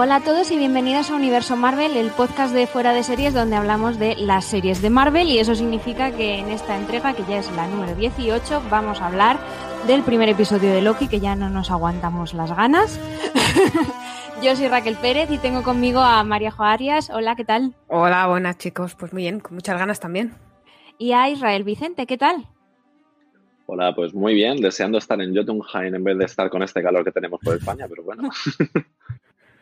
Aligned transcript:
Hola 0.00 0.14
a 0.14 0.20
todos 0.20 0.52
y 0.52 0.56
bienvenidos 0.56 1.10
a 1.10 1.16
Universo 1.16 1.56
Marvel, 1.56 1.96
el 1.96 2.12
podcast 2.12 2.54
de 2.54 2.68
fuera 2.68 2.92
de 2.92 3.02
series 3.02 3.34
donde 3.34 3.56
hablamos 3.56 3.98
de 3.98 4.14
las 4.14 4.44
series 4.44 4.80
de 4.80 4.90
Marvel 4.90 5.26
y 5.26 5.40
eso 5.40 5.56
significa 5.56 6.12
que 6.12 6.38
en 6.38 6.50
esta 6.50 6.78
entrega, 6.78 7.14
que 7.14 7.24
ya 7.28 7.38
es 7.38 7.50
la 7.56 7.66
número 7.66 7.96
18, 7.96 8.62
vamos 8.70 9.00
a 9.00 9.08
hablar 9.08 9.40
del 9.88 10.04
primer 10.04 10.28
episodio 10.28 10.72
de 10.72 10.82
Loki, 10.82 11.08
que 11.08 11.18
ya 11.18 11.34
no 11.34 11.50
nos 11.50 11.72
aguantamos 11.72 12.32
las 12.32 12.56
ganas. 12.56 13.00
Yo 14.40 14.54
soy 14.54 14.68
Raquel 14.68 14.94
Pérez 14.94 15.32
y 15.32 15.38
tengo 15.38 15.64
conmigo 15.64 15.98
a 15.98 16.22
María 16.22 16.52
Jo 16.52 16.62
Arias. 16.62 17.10
Hola, 17.10 17.34
¿qué 17.34 17.44
tal? 17.44 17.74
Hola, 17.88 18.28
buenas 18.28 18.56
chicos. 18.56 18.94
Pues 18.94 19.12
muy 19.12 19.22
bien, 19.22 19.40
con 19.40 19.56
muchas 19.56 19.80
ganas 19.80 19.98
también. 19.98 20.32
Y 20.96 21.10
a 21.10 21.28
Israel 21.28 21.64
Vicente, 21.64 22.06
¿qué 22.06 22.16
tal? 22.16 22.46
Hola, 23.66 23.96
pues 23.96 24.14
muy 24.14 24.34
bien, 24.34 24.60
deseando 24.60 24.96
estar 24.96 25.20
en 25.20 25.34
Jotunheim 25.34 25.92
en 25.92 26.04
vez 26.04 26.16
de 26.18 26.24
estar 26.24 26.48
con 26.50 26.62
este 26.62 26.84
calor 26.84 27.04
que 27.04 27.10
tenemos 27.10 27.40
por 27.40 27.56
España, 27.56 27.86
pero 27.88 28.04
bueno. 28.04 28.30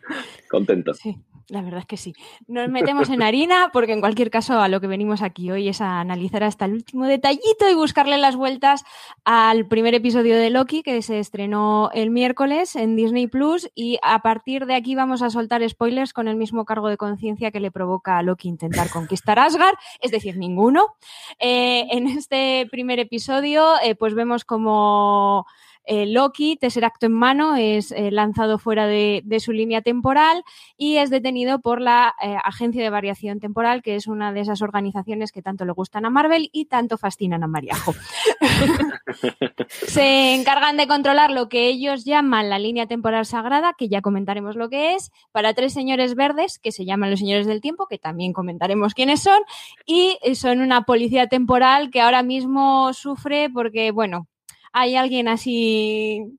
Contento. 0.50 0.94
Sí, 0.94 1.18
la 1.48 1.62
verdad 1.62 1.80
es 1.80 1.86
que 1.86 1.96
sí. 1.96 2.14
Nos 2.48 2.68
metemos 2.68 3.08
en 3.10 3.22
harina 3.22 3.70
porque 3.72 3.92
en 3.92 4.00
cualquier 4.00 4.30
caso 4.30 4.60
a 4.60 4.68
lo 4.68 4.80
que 4.80 4.86
venimos 4.86 5.22
aquí 5.22 5.50
hoy 5.50 5.68
es 5.68 5.80
a 5.80 6.00
analizar 6.00 6.42
hasta 6.42 6.64
el 6.64 6.72
último 6.72 7.06
detallito 7.06 7.68
y 7.70 7.74
buscarle 7.74 8.18
las 8.18 8.36
vueltas 8.36 8.84
al 9.24 9.66
primer 9.66 9.94
episodio 9.94 10.36
de 10.36 10.50
Loki 10.50 10.82
que 10.82 11.00
se 11.02 11.18
estrenó 11.18 11.90
el 11.94 12.10
miércoles 12.10 12.76
en 12.76 12.96
Disney 12.96 13.26
Plus 13.26 13.70
y 13.74 13.98
a 14.02 14.20
partir 14.20 14.66
de 14.66 14.74
aquí 14.74 14.94
vamos 14.94 15.22
a 15.22 15.30
soltar 15.30 15.68
spoilers 15.68 16.12
con 16.12 16.28
el 16.28 16.36
mismo 16.36 16.64
cargo 16.64 16.88
de 16.88 16.96
conciencia 16.96 17.50
que 17.50 17.60
le 17.60 17.70
provoca 17.70 18.18
a 18.18 18.22
Loki 18.22 18.48
intentar 18.48 18.90
conquistar 18.90 19.38
Asgard, 19.38 19.76
es 20.00 20.10
decir, 20.10 20.36
ninguno. 20.36 20.96
Eh, 21.38 21.86
en 21.90 22.06
este 22.08 22.66
primer 22.70 22.98
episodio 22.98 23.74
eh, 23.82 23.94
pues 23.94 24.14
vemos 24.14 24.44
como 24.44 25.46
eh, 25.86 26.04
Loki, 26.06 26.56
Tesseracto 26.56 27.06
en 27.06 27.12
mano, 27.12 27.54
es 27.54 27.92
eh, 27.92 28.10
lanzado 28.10 28.58
fuera 28.58 28.88
de, 28.88 29.22
de, 29.24 29.38
su 29.38 29.52
línea 29.52 29.82
temporal 29.82 30.42
y 30.76 30.96
es 30.96 31.10
detenido 31.10 31.60
por 31.60 31.80
la 31.80 32.14
eh, 32.20 32.36
Agencia 32.42 32.82
de 32.82 32.90
Variación 32.90 33.38
Temporal, 33.38 33.82
que 33.82 33.94
es 33.94 34.08
una 34.08 34.32
de 34.32 34.40
esas 34.40 34.62
organizaciones 34.62 35.30
que 35.30 35.42
tanto 35.42 35.64
le 35.64 35.70
gustan 35.70 36.04
a 36.04 36.10
Marvel 36.10 36.50
y 36.52 36.64
tanto 36.64 36.98
fascinan 36.98 37.44
a 37.44 37.46
Mariajo. 37.46 37.94
Se 39.68 40.34
encargan 40.34 40.76
de 40.76 40.88
controlar 40.88 41.30
lo 41.30 41.48
que 41.48 41.68
ellos 41.68 42.04
llaman 42.04 42.50
la 42.50 42.58
línea 42.58 42.86
temporal 42.86 43.24
sagrada, 43.24 43.74
que 43.78 43.88
ya 43.88 44.02
comentaremos 44.02 44.56
lo 44.56 44.68
que 44.68 44.94
es, 44.94 45.12
para 45.30 45.54
tres 45.54 45.72
señores 45.72 46.16
verdes, 46.16 46.58
que 46.58 46.72
se 46.72 46.84
llaman 46.84 47.10
los 47.10 47.20
señores 47.20 47.46
del 47.46 47.60
tiempo, 47.60 47.86
que 47.86 47.98
también 47.98 48.32
comentaremos 48.32 48.94
quiénes 48.94 49.22
son, 49.22 49.40
y 49.86 50.18
son 50.34 50.60
una 50.60 50.82
policía 50.82 51.28
temporal 51.28 51.90
que 51.90 52.00
ahora 52.00 52.22
mismo 52.22 52.92
sufre 52.92 53.48
porque, 53.50 53.92
bueno, 53.92 54.26
hay 54.76 54.94
alguien 54.94 55.26
así 55.26 56.38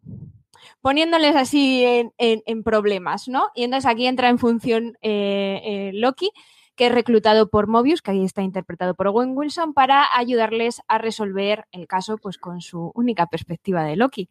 poniéndoles 0.80 1.36
así 1.36 1.84
en, 1.84 2.14
en, 2.20 2.64
problemas, 2.64 3.28
¿no? 3.28 3.50
Y 3.56 3.64
entonces 3.64 3.90
aquí 3.90 4.06
entra 4.06 4.30
en 4.30 4.38
función 4.38 4.96
eh, 5.02 5.60
eh, 5.66 5.92
Loki, 5.96 6.30
que 6.76 6.86
es 6.86 6.92
reclutado 6.92 7.50
por 7.50 7.66
Mobius, 7.68 8.04
que 8.04 8.12
ahí 8.12 8.24
está 8.24 8.44
interpretado 8.44 8.94
por 8.94 9.08
Owen 9.08 9.36
Wilson, 9.36 9.74
para 9.74 10.06
ayudarles 10.16 10.82
a 10.88 11.00
resolver 11.00 11.66
el 11.72 11.88
caso 11.88 12.20
pues 12.20 12.38
con 12.38 12.62
su 12.62 12.92
única 12.94 13.26
perspectiva 13.26 13.84
de 13.84 13.96
Loki. 13.96 14.30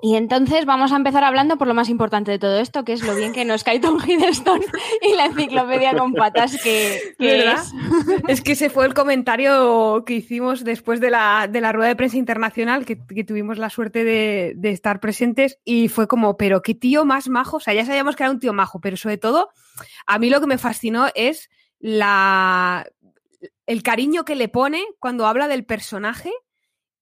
Y 0.00 0.14
entonces 0.14 0.64
vamos 0.64 0.92
a 0.92 0.96
empezar 0.96 1.24
hablando 1.24 1.58
por 1.58 1.66
lo 1.66 1.74
más 1.74 1.88
importante 1.88 2.30
de 2.30 2.38
todo 2.38 2.58
esto, 2.60 2.84
que 2.84 2.92
es 2.92 3.02
lo 3.02 3.16
bien 3.16 3.32
que 3.32 3.44
nos 3.44 3.64
cae 3.64 3.80
Tom 3.80 3.98
Hiddleston 3.98 4.60
y 5.02 5.14
la 5.14 5.26
enciclopedia 5.26 5.96
con 5.96 6.14
patas 6.14 6.62
que, 6.62 7.14
que 7.18 7.50
es. 7.50 7.72
Es 8.28 8.40
que 8.40 8.52
ese 8.52 8.70
fue 8.70 8.86
el 8.86 8.94
comentario 8.94 10.04
que 10.04 10.14
hicimos 10.14 10.62
después 10.62 11.00
de 11.00 11.10
la, 11.10 11.48
de 11.50 11.60
la 11.60 11.72
rueda 11.72 11.88
de 11.88 11.96
prensa 11.96 12.16
internacional, 12.16 12.84
que, 12.84 12.98
que 13.06 13.24
tuvimos 13.24 13.58
la 13.58 13.70
suerte 13.70 14.04
de, 14.04 14.52
de, 14.56 14.70
estar 14.70 15.00
presentes, 15.00 15.58
y 15.64 15.88
fue 15.88 16.06
como, 16.06 16.36
pero 16.36 16.62
qué 16.62 16.74
tío 16.74 17.04
más 17.04 17.28
majo, 17.28 17.56
o 17.56 17.60
sea, 17.60 17.74
ya 17.74 17.84
sabíamos 17.84 18.16
que 18.16 18.22
era 18.22 18.30
un 18.30 18.38
tío 18.38 18.52
majo, 18.52 18.80
pero 18.80 18.96
sobre 18.96 19.18
todo, 19.18 19.50
a 20.06 20.18
mí 20.18 20.30
lo 20.30 20.40
que 20.40 20.46
me 20.46 20.58
fascinó 20.58 21.06
es 21.14 21.50
la, 21.80 22.86
el 23.66 23.82
cariño 23.82 24.24
que 24.24 24.36
le 24.36 24.48
pone 24.48 24.84
cuando 24.98 25.26
habla 25.26 25.48
del 25.48 25.64
personaje 25.64 26.32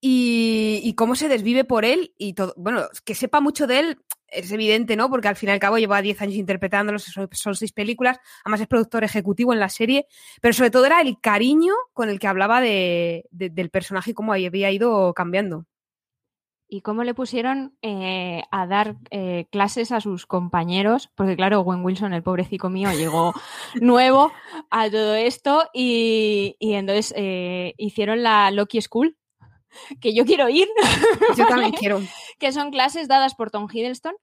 y, 0.08 0.80
y, 0.84 0.94
cómo 0.94 1.16
se 1.16 1.28
desvive 1.28 1.64
por 1.64 1.84
él 1.84 2.12
y 2.16 2.34
todo. 2.34 2.54
Bueno, 2.56 2.82
que 3.04 3.16
sepa 3.16 3.40
mucho 3.40 3.66
de 3.66 3.80
él 3.80 3.98
es 4.28 4.52
evidente, 4.52 4.96
¿no? 4.96 5.10
Porque 5.10 5.26
al 5.26 5.34
fin 5.34 5.48
y 5.48 5.52
al 5.52 5.58
cabo 5.58 5.78
lleva 5.78 6.00
10 6.00 6.22
años 6.22 6.36
interpretándolo, 6.36 7.00
son, 7.00 7.28
son 7.32 7.56
seis 7.56 7.72
películas, 7.72 8.18
además 8.44 8.60
es 8.60 8.68
productor 8.68 9.02
ejecutivo 9.02 9.52
en 9.52 9.58
la 9.58 9.68
serie, 9.68 10.06
pero 10.40 10.54
sobre 10.54 10.70
todo 10.70 10.86
era 10.86 11.00
el 11.00 11.20
cariño 11.20 11.74
con 11.92 12.08
el 12.08 12.20
que 12.20 12.28
hablaba 12.28 12.60
de, 12.60 13.24
de, 13.30 13.50
del 13.50 13.70
personaje 13.70 14.12
y 14.12 14.14
cómo 14.14 14.32
había 14.32 14.70
ido 14.70 15.12
cambiando. 15.14 15.66
Y 16.68 16.82
cómo 16.82 17.04
le 17.04 17.14
pusieron 17.14 17.76
eh, 17.82 18.42
a 18.50 18.66
dar 18.66 18.96
eh, 19.10 19.46
clases 19.50 19.92
a 19.92 20.00
sus 20.00 20.26
compañeros, 20.26 21.10
porque 21.14 21.36
claro, 21.36 21.60
Gwen 21.60 21.84
Wilson, 21.84 22.12
el 22.12 22.24
pobrecito 22.24 22.70
mío, 22.70 22.90
llegó 22.92 23.32
nuevo 23.80 24.32
a 24.70 24.88
todo 24.90 25.14
esto 25.14 25.68
y, 25.72 26.56
y 26.58 26.74
entonces 26.74 27.14
eh, 27.16 27.74
hicieron 27.76 28.24
la 28.24 28.50
Loki 28.50 28.80
School, 28.80 29.16
que 30.00 30.14
yo 30.14 30.24
quiero 30.24 30.48
ir. 30.48 30.68
Yo 31.36 31.46
también 31.46 31.72
quiero. 31.72 32.00
que 32.38 32.52
son 32.52 32.70
clases 32.70 33.08
dadas 33.08 33.34
por 33.34 33.50
Tom 33.50 33.68
Hiddleston 33.72 34.14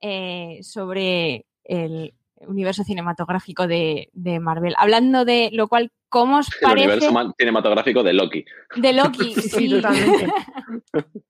eh, 0.00 0.58
sobre 0.62 1.46
el 1.64 2.14
universo 2.36 2.84
cinematográfico 2.84 3.66
de, 3.66 4.10
de, 4.12 4.40
Marvel. 4.40 4.74
Hablando 4.78 5.24
de 5.24 5.50
lo 5.52 5.68
cual, 5.68 5.90
¿cómo 6.08 6.38
os 6.38 6.48
parece? 6.60 6.86
El 6.86 6.98
universo 6.98 7.34
cinematográfico 7.38 8.02
de 8.02 8.12
Loki. 8.12 8.44
De 8.76 8.92
Loki, 8.92 9.34
sí, 9.40 9.48
sí 9.48 9.68
totalmente. 9.68 10.32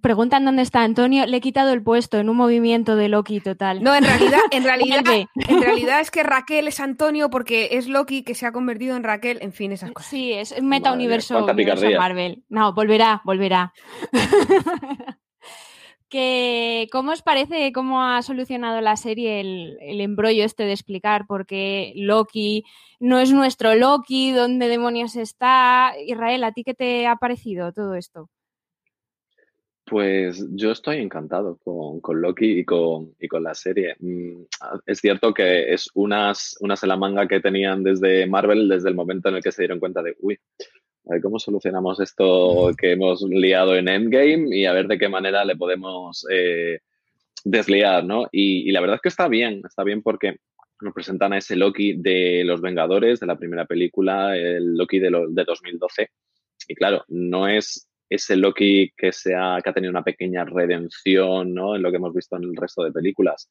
Preguntan 0.00 0.46
dónde 0.46 0.62
está 0.62 0.82
Antonio. 0.82 1.26
Le 1.26 1.36
he 1.36 1.40
quitado 1.42 1.72
el 1.72 1.82
puesto 1.82 2.16
en 2.18 2.30
un 2.30 2.36
movimiento 2.36 2.96
de 2.96 3.08
Loki 3.08 3.40
total. 3.40 3.82
No, 3.82 3.94
en 3.94 4.02
realidad, 4.02 4.40
en 4.50 4.64
realidad, 4.64 5.04
en 5.34 5.62
realidad 5.62 6.00
es 6.00 6.10
que 6.10 6.22
Raquel 6.22 6.68
es 6.68 6.80
Antonio 6.80 7.28
porque 7.28 7.68
es 7.72 7.86
Loki 7.86 8.22
que 8.22 8.34
se 8.34 8.46
ha 8.46 8.52
convertido 8.52 8.96
en 8.96 9.04
Raquel. 9.04 9.38
En 9.42 9.52
fin, 9.52 9.72
esas 9.72 9.92
cosas. 9.92 10.10
Sí, 10.10 10.32
es 10.32 10.62
meta 10.62 10.90
universo, 10.90 11.44
universo 11.44 11.86
Marvel. 11.98 12.42
No, 12.48 12.72
volverá, 12.72 13.20
volverá. 13.24 13.74
que, 16.08 16.88
¿Cómo 16.90 17.12
os 17.12 17.20
parece 17.20 17.70
cómo 17.72 18.02
ha 18.02 18.22
solucionado 18.22 18.80
la 18.80 18.96
serie 18.96 19.40
el, 19.40 19.76
el 19.82 20.00
embrollo 20.00 20.44
este 20.44 20.62
de 20.62 20.72
explicar 20.72 21.26
por 21.26 21.44
qué 21.44 21.92
Loki 21.94 22.64
no 23.00 23.18
es 23.18 23.32
nuestro 23.32 23.74
Loki? 23.74 24.32
¿Dónde 24.32 24.68
demonios 24.68 25.14
está? 25.14 25.92
Israel, 26.06 26.44
¿a 26.44 26.52
ti 26.52 26.64
qué 26.64 26.72
te 26.72 27.06
ha 27.06 27.16
parecido 27.16 27.74
todo 27.74 27.94
esto? 27.94 28.30
Pues 29.88 30.44
yo 30.50 30.72
estoy 30.72 30.98
encantado 30.98 31.58
con, 31.64 32.20
Loki 32.20 32.60
y 32.60 32.64
con, 32.64 33.14
y 33.18 33.28
con 33.28 33.42
la 33.42 33.54
serie. 33.54 33.96
Mm, 34.00 34.42
es 34.86 34.98
cierto 34.98 35.32
que 35.32 35.72
es 35.72 35.88
unas, 35.94 36.56
unas 36.60 36.82
en 36.82 36.88
la 36.90 36.96
manga 36.96 37.26
que 37.26 37.40
tenían 37.40 37.82
desde 37.82 38.26
Marvel 38.26 38.68
desde 38.68 38.90
el 38.90 38.94
momento 38.94 39.28
en 39.28 39.36
el 39.36 39.42
que 39.42 39.52
se 39.52 39.62
dieron 39.62 39.78
cuenta 39.78 40.02
de, 40.02 40.16
uy, 40.20 40.38
a 41.08 41.14
ver 41.14 41.22
cómo 41.22 41.38
solucionamos 41.38 42.00
esto 42.00 42.70
que 42.76 42.92
hemos 42.92 43.22
liado 43.22 43.76
en 43.76 43.88
Endgame 43.88 44.54
y 44.54 44.66
a 44.66 44.72
ver 44.72 44.88
de 44.88 44.98
qué 44.98 45.08
manera 45.08 45.44
le 45.44 45.56
podemos 45.56 46.26
eh, 46.30 46.80
desliar, 47.44 48.04
¿no? 48.04 48.26
Y, 48.30 48.70
la 48.72 48.80
verdad 48.80 48.96
es 48.96 49.02
que 49.02 49.08
está 49.08 49.26
bien, 49.28 49.62
está 49.64 49.84
bien 49.84 50.02
porque 50.02 50.36
nos 50.82 50.92
presentan 50.92 51.32
a 51.32 51.38
ese 51.38 51.56
Loki 51.56 51.94
de 51.94 52.42
los 52.44 52.60
Vengadores, 52.60 53.20
de 53.20 53.26
la 53.26 53.38
primera 53.38 53.64
película, 53.64 54.36
el 54.36 54.76
Loki 54.76 54.98
de, 54.98 55.10
de 55.30 55.44
2012. 55.44 56.10
Y 56.68 56.74
claro, 56.74 57.04
no 57.08 57.48
es 57.48 57.87
ese 58.08 58.36
Loki 58.36 58.92
que, 58.96 59.10
ha, 59.36 59.60
tenido 59.74 59.90
una 59.90 60.02
pequeña 60.02 60.44
redención, 60.44 61.52
¿no? 61.52 61.76
En 61.76 61.82
lo 61.82 61.90
que 61.90 61.96
hemos 61.96 62.14
visto 62.14 62.36
en 62.36 62.44
el 62.44 62.56
resto 62.56 62.82
de 62.82 62.92
películas. 62.92 63.50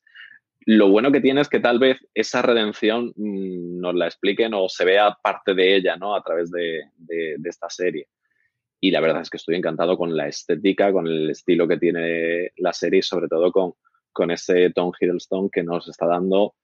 Lo 0.65 0.89
bueno 0.89 1.11
que 1.11 1.21
tiene 1.21 1.41
es 1.41 1.49
que 1.49 1.59
tal 1.59 1.79
vez 1.79 1.97
esa 2.13 2.41
redención 2.41 3.13
mm, 3.15 3.79
nos 3.79 3.95
la 3.95 4.07
expliquen 4.07 4.53
o 4.53 4.67
se 4.67 4.85
vea 4.85 5.15
parte 5.21 5.53
de 5.53 5.75
ella, 5.75 5.95
¿no? 5.95 6.15
A 6.15 6.23
través 6.23 6.51
de, 6.51 6.81
esta 7.43 7.69
serie. 7.69 8.07
Y 8.79 8.91
la 8.91 8.99
verdad 8.99 9.21
es 9.21 9.29
que 9.29 9.37
estoy 9.37 9.55
encantado 9.55 9.97
con 9.97 10.15
la 10.15 10.27
estética, 10.27 10.91
con 10.91 11.07
el 11.07 11.29
estilo 11.29 11.67
que 11.67 11.77
tiene 11.77 12.51
la 12.57 12.73
serie 12.73 13.01
sobre 13.01 13.27
todo 13.27 13.51
con, 13.51 14.31
ese 14.31 14.71
Tom 14.71 14.91
Hiddleston 14.99 15.49
que 15.51 15.63
nos 15.63 15.87
está 15.87 16.07
dando. 16.07 16.55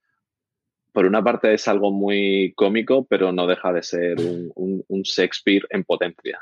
Por 0.91 1.05
una 1.05 1.23
parte 1.23 1.53
es 1.53 1.67
algo 1.67 1.91
muy 1.91 2.53
cómico, 2.55 3.05
pero 3.05 3.31
no 3.31 3.45
deja 3.47 3.71
de 3.71 3.83
ser 3.83 4.17
un 4.55 5.01
Shakespeare 5.03 5.65
en 5.69 5.83
potencia. 5.83 6.39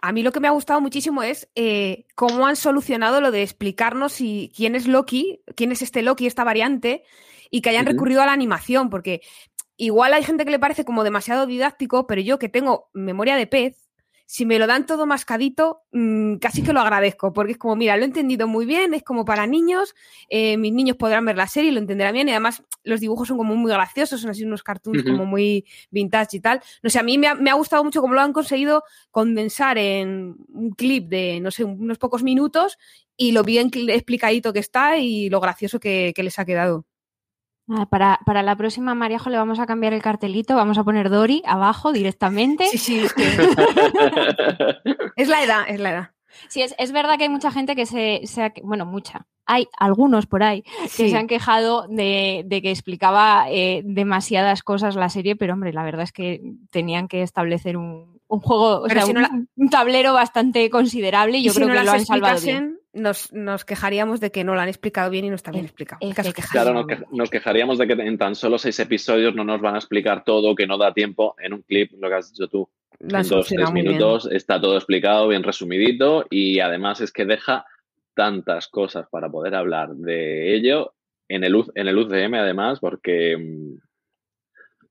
A 0.00 0.12
mí 0.12 0.22
lo 0.22 0.32
que 0.32 0.40
me 0.40 0.48
ha 0.48 0.52
gustado 0.52 0.80
muchísimo 0.80 1.22
es 1.22 1.48
eh, 1.54 2.06
cómo 2.14 2.46
han 2.46 2.56
solucionado 2.56 3.20
lo 3.20 3.30
de 3.30 3.42
explicarnos 3.42 4.12
si, 4.12 4.52
quién 4.56 4.74
es 4.74 4.86
Loki, 4.86 5.42
quién 5.56 5.72
es 5.72 5.82
este 5.82 6.02
Loki, 6.02 6.26
esta 6.26 6.44
variante, 6.44 7.04
y 7.50 7.60
que 7.60 7.70
hayan 7.70 7.86
recurrido 7.86 8.22
a 8.22 8.26
la 8.26 8.32
animación, 8.32 8.90
porque 8.90 9.20
igual 9.76 10.12
hay 10.12 10.24
gente 10.24 10.44
que 10.44 10.50
le 10.50 10.58
parece 10.58 10.84
como 10.84 11.04
demasiado 11.04 11.46
didáctico, 11.46 12.06
pero 12.06 12.20
yo 12.20 12.38
que 12.38 12.48
tengo 12.48 12.90
memoria 12.92 13.36
de 13.36 13.46
pez, 13.46 13.83
si 14.26 14.46
me 14.46 14.58
lo 14.58 14.66
dan 14.66 14.86
todo 14.86 15.06
mascadito, 15.06 15.82
mm, 15.92 16.36
casi 16.36 16.62
que 16.62 16.72
lo 16.72 16.80
agradezco, 16.80 17.32
porque 17.32 17.52
es 17.52 17.58
como, 17.58 17.76
mira, 17.76 17.96
lo 17.96 18.02
he 18.02 18.06
entendido 18.06 18.48
muy 18.48 18.64
bien, 18.66 18.94
es 18.94 19.02
como 19.02 19.24
para 19.24 19.46
niños, 19.46 19.94
eh, 20.28 20.56
mis 20.56 20.72
niños 20.72 20.96
podrán 20.96 21.24
ver 21.24 21.36
la 21.36 21.46
serie 21.46 21.70
y 21.70 21.74
lo 21.74 21.80
entenderán 21.80 22.14
bien, 22.14 22.28
y 22.28 22.32
además 22.32 22.62
los 22.84 23.00
dibujos 23.00 23.28
son 23.28 23.36
como 23.36 23.54
muy 23.54 23.70
graciosos, 23.70 24.20
son 24.20 24.30
así 24.30 24.44
unos 24.44 24.62
cartoons 24.62 25.02
como 25.04 25.26
muy 25.26 25.66
vintage 25.90 26.38
y 26.38 26.40
tal. 26.40 26.60
No 26.82 26.90
sé, 26.90 26.98
a 26.98 27.02
mí 27.02 27.18
me 27.18 27.28
ha, 27.28 27.54
gustado 27.54 27.84
mucho 27.84 28.00
cómo 28.00 28.14
lo 28.14 28.20
han 28.20 28.32
conseguido 28.32 28.84
condensar 29.10 29.78
en 29.78 30.36
un 30.52 30.70
clip 30.70 31.08
de, 31.08 31.40
no 31.40 31.50
sé, 31.50 31.64
unos 31.64 31.98
pocos 31.98 32.22
minutos 32.22 32.78
y 33.16 33.32
lo 33.32 33.42
bien 33.42 33.70
explicadito 33.88 34.52
que 34.52 34.58
está 34.58 34.98
y 34.98 35.28
lo 35.28 35.40
gracioso 35.40 35.78
que 35.80 36.12
les 36.16 36.38
ha 36.38 36.44
quedado. 36.44 36.86
Ah, 37.68 37.86
para, 37.86 38.20
para, 38.26 38.42
la 38.42 38.56
próxima, 38.56 38.94
Mariajo, 38.94 39.30
le 39.30 39.38
vamos 39.38 39.58
a 39.58 39.66
cambiar 39.66 39.94
el 39.94 40.02
cartelito, 40.02 40.54
vamos 40.54 40.76
a 40.76 40.84
poner 40.84 41.08
Dori 41.08 41.42
abajo 41.46 41.92
directamente. 41.92 42.68
Sí, 42.68 42.76
sí, 42.76 42.98
es, 42.98 43.14
es 45.16 45.28
la 45.28 45.42
edad, 45.42 45.64
es 45.68 45.80
la 45.80 45.90
edad. 45.90 46.10
Sí, 46.48 46.60
es, 46.60 46.74
es, 46.78 46.92
verdad 46.92 47.16
que 47.16 47.24
hay 47.24 47.30
mucha 47.30 47.50
gente 47.50 47.74
que 47.74 47.86
se, 47.86 48.20
se 48.24 48.52
bueno, 48.62 48.84
mucha, 48.84 49.26
hay 49.46 49.68
algunos 49.78 50.26
por 50.26 50.42
ahí 50.42 50.62
que 50.96 51.08
se 51.08 51.16
han 51.16 51.26
quejado 51.26 51.86
de, 51.88 52.42
de 52.46 52.60
que 52.60 52.70
explicaba 52.70 53.46
eh, 53.48 53.82
demasiadas 53.84 54.62
cosas 54.62 54.96
la 54.96 55.08
serie, 55.08 55.36
pero 55.36 55.54
hombre, 55.54 55.72
la 55.72 55.84
verdad 55.84 56.02
es 56.02 56.12
que 56.12 56.42
tenían 56.70 57.08
que 57.08 57.22
establecer 57.22 57.76
un, 57.76 58.20
un 58.26 58.40
juego, 58.40 58.80
o 58.80 58.88
sea, 58.88 59.06
un, 59.06 59.70
tablero 59.70 60.12
bastante 60.12 60.68
considerable 60.70 61.38
y 61.38 61.44
yo 61.44 61.54
creo 61.54 61.68
que 61.68 61.84
lo 61.84 61.92
han 61.92 62.04
salvado 62.04 62.40
bien 62.40 62.78
nos, 62.94 63.32
nos, 63.32 63.64
quejaríamos 63.64 64.20
de 64.20 64.30
que 64.30 64.44
no 64.44 64.54
lo 64.54 64.60
han 64.60 64.68
explicado 64.68 65.10
bien 65.10 65.24
y 65.24 65.30
no 65.30 65.36
está 65.36 65.50
bien 65.50 65.64
explicado. 65.64 66.00
Claro, 66.50 66.86
nos, 67.10 67.30
quejaríamos 67.30 67.78
de 67.78 67.86
que 67.86 67.92
en 67.94 68.18
tan 68.18 68.34
solo 68.34 68.58
seis 68.58 68.78
episodios 68.80 69.34
no 69.34 69.44
nos 69.44 69.60
van 69.60 69.74
a 69.74 69.78
explicar 69.78 70.24
todo, 70.24 70.54
que 70.54 70.66
no 70.66 70.78
da 70.78 70.92
tiempo 70.92 71.34
en 71.38 71.54
un 71.54 71.62
clip, 71.62 71.92
lo 71.98 72.08
que 72.08 72.14
has 72.14 72.32
dicho 72.32 72.48
tú. 72.48 72.68
en 73.00 73.28
dos, 73.28 73.48
tres 73.48 73.72
minutos 73.72 74.28
está 74.30 74.60
todo 74.60 74.76
explicado, 74.76 75.28
bien 75.28 75.42
resumidito 75.42 76.26
y 76.30 76.60
además 76.60 77.00
es 77.00 77.12
que 77.12 77.24
deja 77.24 77.66
tantas 78.14 78.68
cosas 78.68 79.06
para 79.10 79.28
poder 79.28 79.54
hablar 79.54 79.94
de 79.94 80.54
ello 80.54 80.94
en 81.28 81.44
el, 81.44 81.64
en 81.74 81.88
el 81.88 81.98
UCM 81.98 82.34
además, 82.34 82.78
porque 82.80 83.36
mm, 83.36 83.78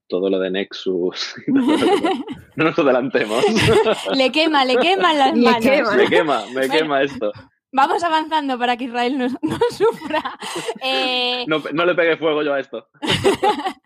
todo 0.08 0.30
lo 0.30 0.38
de 0.38 0.50
Nexus. 0.50 1.34
no 1.46 2.64
nos 2.64 2.78
adelantemos. 2.78 3.44
le 4.14 4.30
quema, 4.30 4.64
le 4.64 4.76
quema 4.76 5.14
las 5.14 5.36
manos. 5.36 5.96
Me 5.96 6.06
quema, 6.06 6.44
me 6.54 6.68
quema 6.68 7.02
esto. 7.02 7.32
Vamos 7.74 8.04
avanzando 8.04 8.56
para 8.56 8.76
que 8.76 8.84
Israel 8.84 9.18
no, 9.18 9.28
sufra. 9.70 10.38
Eh, 10.80 11.44
no, 11.48 11.84
le 11.84 11.94
pegue 11.96 12.16
fuego 12.16 12.42
yo 12.42 12.54
a 12.54 12.60
esto. 12.60 12.88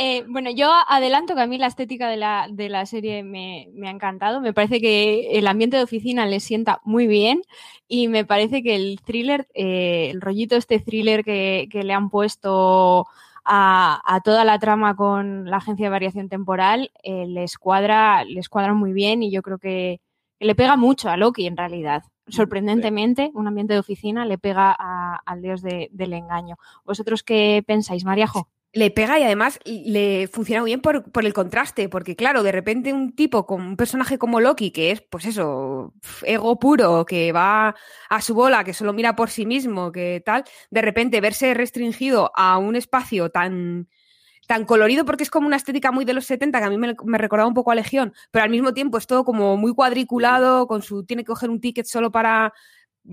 Eh, 0.00 0.24
bueno, 0.28 0.50
yo 0.50 0.70
adelanto 0.88 1.34
que 1.34 1.40
a 1.40 1.46
mí 1.48 1.58
la 1.58 1.66
estética 1.66 2.08
de 2.08 2.16
la, 2.16 2.46
de 2.48 2.68
la 2.68 2.86
serie 2.86 3.24
me, 3.24 3.68
ha 3.84 3.90
encantado. 3.90 4.40
Me 4.40 4.52
parece 4.52 4.80
que 4.80 5.38
el 5.38 5.48
ambiente 5.48 5.76
de 5.76 5.82
oficina 5.82 6.24
le 6.24 6.38
sienta 6.38 6.80
muy 6.84 7.08
bien 7.08 7.42
y 7.88 8.06
me 8.06 8.24
parece 8.24 8.62
que 8.62 8.76
el 8.76 9.00
thriller, 9.04 9.48
eh, 9.54 10.10
el 10.10 10.20
rollito 10.20 10.54
este 10.54 10.78
thriller 10.78 11.24
que, 11.24 11.68
le 11.72 11.92
han 11.92 12.10
puesto 12.10 13.08
a, 13.44 14.20
toda 14.22 14.44
la 14.44 14.60
trama 14.60 14.94
con 14.94 15.50
la 15.50 15.56
agencia 15.56 15.86
de 15.86 15.90
variación 15.90 16.28
temporal 16.28 16.92
les, 17.02 17.58
cuadra, 17.58 18.22
les 18.24 18.48
cuadra 18.48 18.74
muy 18.74 18.92
bien 18.92 19.24
y 19.24 19.32
yo 19.32 19.42
creo 19.42 19.58
que 19.58 20.00
le 20.38 20.54
pega 20.54 20.76
mucho 20.76 21.10
a 21.10 21.16
Loki 21.16 21.46
en 21.46 21.56
realidad 21.56 22.04
sorprendentemente, 22.28 23.30
un 23.34 23.46
ambiente 23.46 23.74
de 23.74 23.80
oficina 23.80 24.24
le 24.26 24.38
pega 24.38 24.72
al 24.72 25.42
dios 25.42 25.62
del 25.62 26.12
engaño. 26.12 26.56
¿Vosotros 26.84 27.22
qué 27.22 27.62
pensáis, 27.66 28.04
Mariajo? 28.04 28.48
Le 28.74 28.90
pega 28.90 29.18
y 29.18 29.22
además 29.22 29.58
le 29.64 30.28
funciona 30.28 30.60
muy 30.60 30.70
bien 30.70 30.82
por, 30.82 31.24
el 31.24 31.32
contraste, 31.32 31.88
porque 31.88 32.16
claro, 32.16 32.42
de 32.42 32.52
repente 32.52 32.92
un 32.92 33.14
tipo 33.14 33.46
con 33.46 33.62
un 33.62 33.76
personaje 33.76 34.18
como 34.18 34.40
Loki, 34.40 34.70
que 34.70 34.90
es, 34.90 35.00
pues 35.00 35.24
eso, 35.24 35.94
ego 36.22 36.58
puro, 36.58 37.06
que 37.06 37.32
va 37.32 37.74
a 38.10 38.20
su 38.20 38.34
bola, 38.34 38.64
que 38.64 38.74
solo 38.74 38.92
mira 38.92 39.16
por 39.16 39.30
sí 39.30 39.46
mismo, 39.46 39.90
que 39.90 40.22
tal, 40.24 40.44
de 40.70 40.82
repente 40.82 41.22
verse 41.22 41.54
restringido 41.54 42.30
a 42.34 42.58
un 42.58 42.76
espacio 42.76 43.30
tan, 43.30 43.88
tan 44.48 44.64
colorido 44.64 45.04
porque 45.04 45.24
es 45.24 45.30
como 45.30 45.46
una 45.46 45.56
estética 45.56 45.92
muy 45.92 46.06
de 46.06 46.14
los 46.14 46.24
70 46.24 46.58
que 46.58 46.64
a 46.64 46.70
mí 46.70 46.78
me, 46.78 47.18
recordaba 47.18 47.46
un 47.46 47.52
poco 47.52 47.70
a 47.70 47.74
Legión, 47.74 48.14
pero 48.30 48.44
al 48.44 48.50
mismo 48.50 48.72
tiempo 48.72 48.96
es 48.96 49.06
todo 49.06 49.22
como 49.22 49.58
muy 49.58 49.74
cuadriculado, 49.74 50.66
con 50.66 50.80
su 50.80 51.04
tiene 51.04 51.22
que 51.22 51.26
coger 51.26 51.50
un 51.50 51.60
ticket 51.60 51.84
solo 51.84 52.10
para 52.10 52.54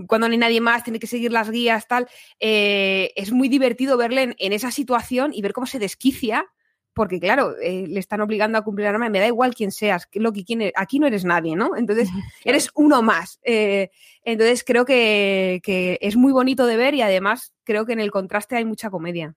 cuando 0.07 0.29
no 0.29 0.31
hay 0.31 0.37
nadie 0.37 0.61
más, 0.61 0.86
tiene 0.86 0.98
que 0.98 1.07
seguir 1.07 1.33
las 1.33 1.51
guías, 1.51 1.89
tal. 1.89 2.07
Eh, 2.39 3.12
es 3.17 3.33
muy 3.33 3.50
divertido 3.50 3.98
verle 3.98 4.33
en, 4.38 4.53
esa 4.53 4.71
situación 4.71 5.33
y 5.33 5.41
ver 5.41 5.51
cómo 5.51 5.67
se 5.67 5.77
desquicia, 5.77 6.45
porque 6.93 7.19
claro, 7.19 7.53
eh, 7.62 7.86
le 7.86 8.00
están 8.00 8.21
obligando 8.21 8.57
a 8.57 8.63
cumplir 8.63 8.86
la 8.86 8.93
norma, 8.93 9.10
me 9.10 9.19
da 9.19 9.27
igual 9.27 9.55
quién 9.55 9.74
seas, 9.74 10.07
lo 10.13 10.31
que 10.31 10.45
quién 10.45 10.71
aquí 10.75 11.00
no 11.00 11.07
eres 11.07 11.25
nadie, 11.25 11.57
¿no? 11.57 11.75
Entonces, 11.75 12.07
eres 12.45 12.69
uno 12.75 13.01
más. 13.01 13.41
Eh, 13.43 13.89
entonces, 14.24 14.63
creo 14.63 14.86
que, 14.86 15.60
que 15.63 15.98
es 16.00 16.15
muy 16.15 16.31
bonito 16.31 16.65
de 16.65 16.77
ver 16.77 16.93
y 16.93 17.01
además 17.01 17.53
creo 17.65 17.86
que 17.86 17.91
en 17.91 18.00
el 18.00 18.12
contraste 18.12 18.55
hay 18.55 18.63
mucha 18.63 18.89
comedia. 18.89 19.36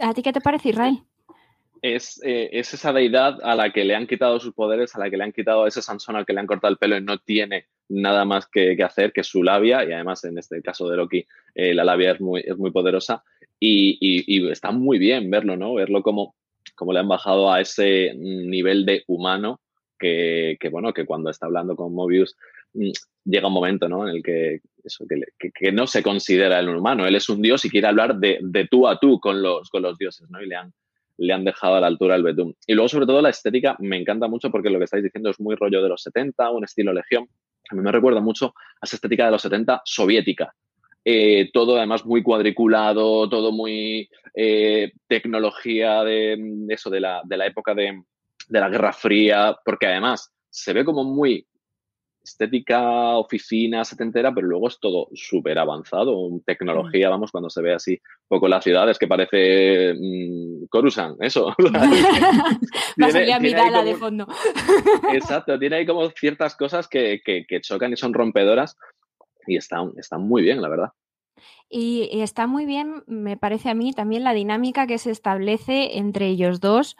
¿A 0.00 0.14
ti 0.14 0.22
qué 0.22 0.32
te 0.32 0.40
parece, 0.40 0.70
Israel? 0.70 0.98
Es, 1.82 2.20
eh, 2.24 2.50
es, 2.52 2.74
esa 2.74 2.92
deidad 2.92 3.38
a 3.42 3.54
la 3.54 3.72
que 3.72 3.84
le 3.84 3.94
han 3.94 4.06
quitado 4.06 4.38
sus 4.38 4.52
poderes, 4.54 4.94
a 4.94 4.98
la 4.98 5.08
que 5.08 5.16
le 5.16 5.24
han 5.24 5.32
quitado 5.32 5.66
ese 5.66 5.80
Sansón 5.80 6.16
al 6.16 6.26
que 6.26 6.32
le 6.32 6.40
han 6.40 6.46
cortado 6.46 6.72
el 6.72 6.78
pelo 6.78 6.96
y 6.96 7.02
no 7.02 7.18
tiene 7.18 7.66
nada 7.88 8.24
más 8.24 8.46
que, 8.46 8.76
hacer 8.82 9.12
que 9.12 9.24
su 9.24 9.42
labia, 9.42 9.84
y 9.84 9.92
además 9.92 10.24
en 10.24 10.38
este 10.38 10.60
caso 10.62 10.88
de 10.88 10.96
Loki, 10.96 11.26
eh, 11.54 11.74
la 11.74 11.84
labia 11.84 12.12
es 12.12 12.20
muy, 12.20 12.42
es 12.44 12.56
muy 12.56 12.70
poderosa 12.70 13.22
y, 13.58 14.50
está 14.50 14.70
muy 14.72 14.98
bien 14.98 15.30
verlo, 15.30 15.56
¿no? 15.56 15.74
Verlo 15.74 16.02
como, 16.02 16.34
como 16.74 16.92
le 16.92 17.00
han 17.00 17.08
bajado 17.08 17.52
a 17.52 17.60
ese 17.60 18.12
nivel 18.14 18.84
de 18.86 19.04
humano 19.06 19.60
que, 19.98 20.56
que, 20.60 20.68
bueno, 20.68 20.92
que 20.92 21.04
cuando 21.04 21.30
está 21.30 21.46
hablando 21.46 21.76
con 21.76 21.94
Mobius 21.94 22.36
llega 23.24 23.48
un 23.48 23.52
momento 23.52 23.88
¿no? 23.88 24.08
en 24.08 24.16
el 24.16 24.22
que, 24.22 24.60
eso, 24.84 25.04
que, 25.06 25.72
no 25.72 25.86
se 25.86 26.02
considera 26.02 26.58
el 26.58 26.68
humano. 26.68 27.06
Él 27.06 27.16
es 27.16 27.28
un 27.28 27.42
dios 27.42 27.64
y 27.64 27.70
quiere 27.70 27.88
hablar 27.88 28.16
de, 28.16 28.38
de, 28.42 28.66
tú 28.68 28.88
a 28.88 28.98
tú 28.98 29.20
con 29.20 29.42
los, 29.42 29.68
con 29.70 29.82
los 29.82 29.98
dioses, 29.98 30.28
¿no? 30.30 30.42
Y 30.42 30.46
le 30.46 30.56
han, 30.56 30.72
le 31.18 31.32
han 31.32 31.44
dejado 31.44 31.76
a 31.76 31.80
la 31.80 31.86
altura 31.86 32.16
el 32.16 32.22
betún. 32.22 32.56
Y 32.66 32.74
luego, 32.74 32.88
sobre 32.88 33.06
todo, 33.06 33.20
la 33.20 33.30
estética 33.30 33.76
me 33.78 33.98
encanta 33.98 34.26
mucho 34.26 34.50
porque 34.50 34.70
lo 34.70 34.78
que 34.78 34.84
estáis 34.84 35.04
diciendo 35.04 35.30
es 35.30 35.40
muy 35.40 35.54
rollo 35.54 35.82
de 35.82 35.88
los 35.88 36.02
70, 36.02 36.50
un 36.50 36.64
estilo 36.64 36.92
legión. 36.92 37.28
A 37.70 37.74
mí 37.74 37.82
me 37.82 37.92
recuerda 37.92 38.20
mucho 38.20 38.54
a 38.80 38.84
esa 38.84 38.96
estética 38.96 39.26
de 39.26 39.32
los 39.32 39.42
70 39.42 39.82
soviética. 39.84 40.54
Eh, 41.04 41.50
todo 41.52 41.76
además 41.76 42.04
muy 42.04 42.22
cuadriculado, 42.22 43.28
todo 43.28 43.52
muy 43.52 44.08
eh, 44.34 44.92
tecnología 45.06 46.04
de, 46.04 46.38
eso, 46.68 46.90
de 46.90 47.00
la, 47.00 47.22
de 47.24 47.36
la 47.36 47.46
época 47.46 47.74
de, 47.74 48.02
de 48.48 48.60
la 48.60 48.68
Guerra 48.68 48.92
Fría, 48.92 49.56
porque 49.64 49.86
además 49.86 50.32
se 50.50 50.72
ve 50.72 50.84
como 50.84 51.04
muy 51.04 51.46
estética 52.22 53.16
oficina 53.16 53.84
setentera, 53.84 54.32
pero 54.32 54.46
luego 54.46 54.68
es 54.68 54.78
todo 54.78 55.08
súper 55.14 55.58
avanzado, 55.58 56.28
tecnología, 56.44 57.08
mm. 57.08 57.10
vamos, 57.10 57.30
cuando 57.30 57.50
se 57.50 57.62
ve 57.62 57.74
así 57.74 57.92
un 57.92 58.28
poco 58.28 58.48
las 58.48 58.62
ciudades, 58.62 58.98
que 58.98 59.08
parece 59.08 59.94
mmm, 59.94 60.64
eso. 61.20 61.54
A 63.02 63.10
salir 63.10 63.56
a 63.56 63.82
de 63.82 63.94
fondo. 63.96 64.26
Exacto, 65.12 65.58
tiene 65.58 65.76
ahí 65.76 65.86
como 65.86 66.08
ciertas 66.10 66.54
cosas 66.56 66.88
que, 66.88 67.20
que, 67.24 67.60
chocan 67.60 67.92
y 67.92 67.96
son 67.96 68.12
rompedoras 68.12 68.76
y 69.46 69.56
están, 69.56 69.92
están 69.96 70.22
muy 70.22 70.42
bien, 70.42 70.60
la 70.60 70.68
verdad. 70.68 70.92
Y, 71.68 72.20
está 72.20 72.46
muy 72.46 72.66
bien, 72.66 73.02
me 73.06 73.36
parece 73.36 73.70
a 73.70 73.74
mí, 73.74 73.92
también 73.92 74.24
la 74.24 74.34
dinámica 74.34 74.86
que 74.86 74.98
se 74.98 75.10
establece 75.10 75.98
entre 75.98 76.26
ellos 76.26 76.60
dos, 76.60 76.96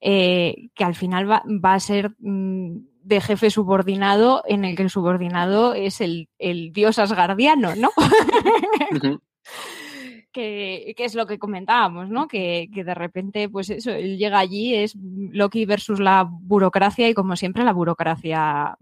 eh, 0.00 0.70
que 0.74 0.84
al 0.84 0.94
final 0.94 1.30
va, 1.30 1.42
va 1.46 1.74
a 1.74 1.80
ser... 1.80 2.12
Mm, 2.18 2.91
de 3.04 3.20
jefe 3.20 3.50
subordinado 3.50 4.42
en 4.46 4.64
el 4.64 4.76
que 4.76 4.82
el 4.82 4.90
subordinado 4.90 5.74
es 5.74 6.00
el, 6.00 6.28
dios 6.72 6.98
asgardiano, 6.98 7.74
¿no? 7.76 7.90
que, 10.32 10.94
es 10.98 11.14
lo 11.14 11.26
que 11.26 11.38
comentábamos, 11.38 12.08
¿no? 12.08 12.26
Que, 12.26 12.68
de 12.72 12.94
repente, 12.94 13.48
pues 13.48 13.70
eso, 13.70 13.90
él 13.90 14.18
llega 14.18 14.38
allí, 14.38 14.74
es 14.74 14.96
Loki 14.96 15.64
versus 15.66 16.00
la 16.00 16.26
burocracia 16.28 17.08
y 17.08 17.14
como 17.14 17.36
siempre 17.36 17.64
la 17.64 17.72
burocracia 17.72 18.76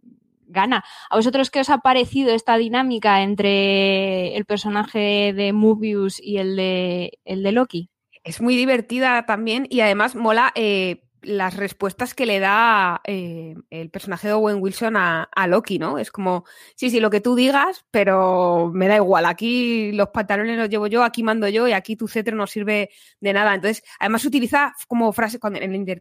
gana. 0.46 0.84
¿A 1.10 1.16
vosotros 1.16 1.50
qué 1.50 1.60
os 1.60 1.70
ha 1.70 1.78
parecido 1.78 2.34
esta 2.34 2.56
dinámica 2.56 3.22
entre 3.22 4.36
el 4.36 4.44
personaje 4.44 5.32
de 5.32 5.52
Mobius 5.52 6.20
y 6.20 6.38
el 6.38 6.56
de, 6.56 7.18
el 7.24 7.42
de 7.42 7.52
Loki? 7.52 7.90
Es 8.24 8.40
muy 8.40 8.56
divertida 8.56 9.24
también 9.26 9.66
y 9.70 9.80
además 9.80 10.14
mola 10.14 10.52
eh, 10.54 11.02
las 11.22 11.56
respuestas 11.56 12.14
que 12.14 12.26
le 12.26 12.38
da 12.38 13.00
eh, 13.04 13.54
el 13.70 13.90
personaje 13.90 14.28
de 14.28 14.34
Owen 14.34 14.58
Wilson 14.60 14.96
a, 14.96 15.28
Loki, 15.46 15.78
¿no? 15.78 15.98
Es 15.98 16.10
como, 16.10 16.44
sí, 16.74 16.90
sí, 16.90 17.00
lo 17.00 17.10
que 17.10 17.20
tú 17.20 17.34
digas, 17.34 17.84
pero 17.90 18.70
me 18.72 18.88
da 18.88 18.96
igual. 18.96 19.26
Aquí 19.26 19.92
los 19.92 20.08
pantalones 20.08 20.56
los 20.58 20.68
llevo 20.68 20.86
yo, 20.86 21.02
aquí 21.02 21.22
mando 21.22 21.48
yo 21.48 21.68
y 21.68 21.72
aquí 21.72 21.96
tu 21.96 22.08
cetro 22.08 22.36
no 22.36 22.46
sirve 22.46 22.90
de 23.20 23.32
nada. 23.32 23.54
Entonces, 23.54 23.82
además 23.98 24.24
utiliza 24.24 24.74
como 24.88 25.12
frases, 25.12 25.40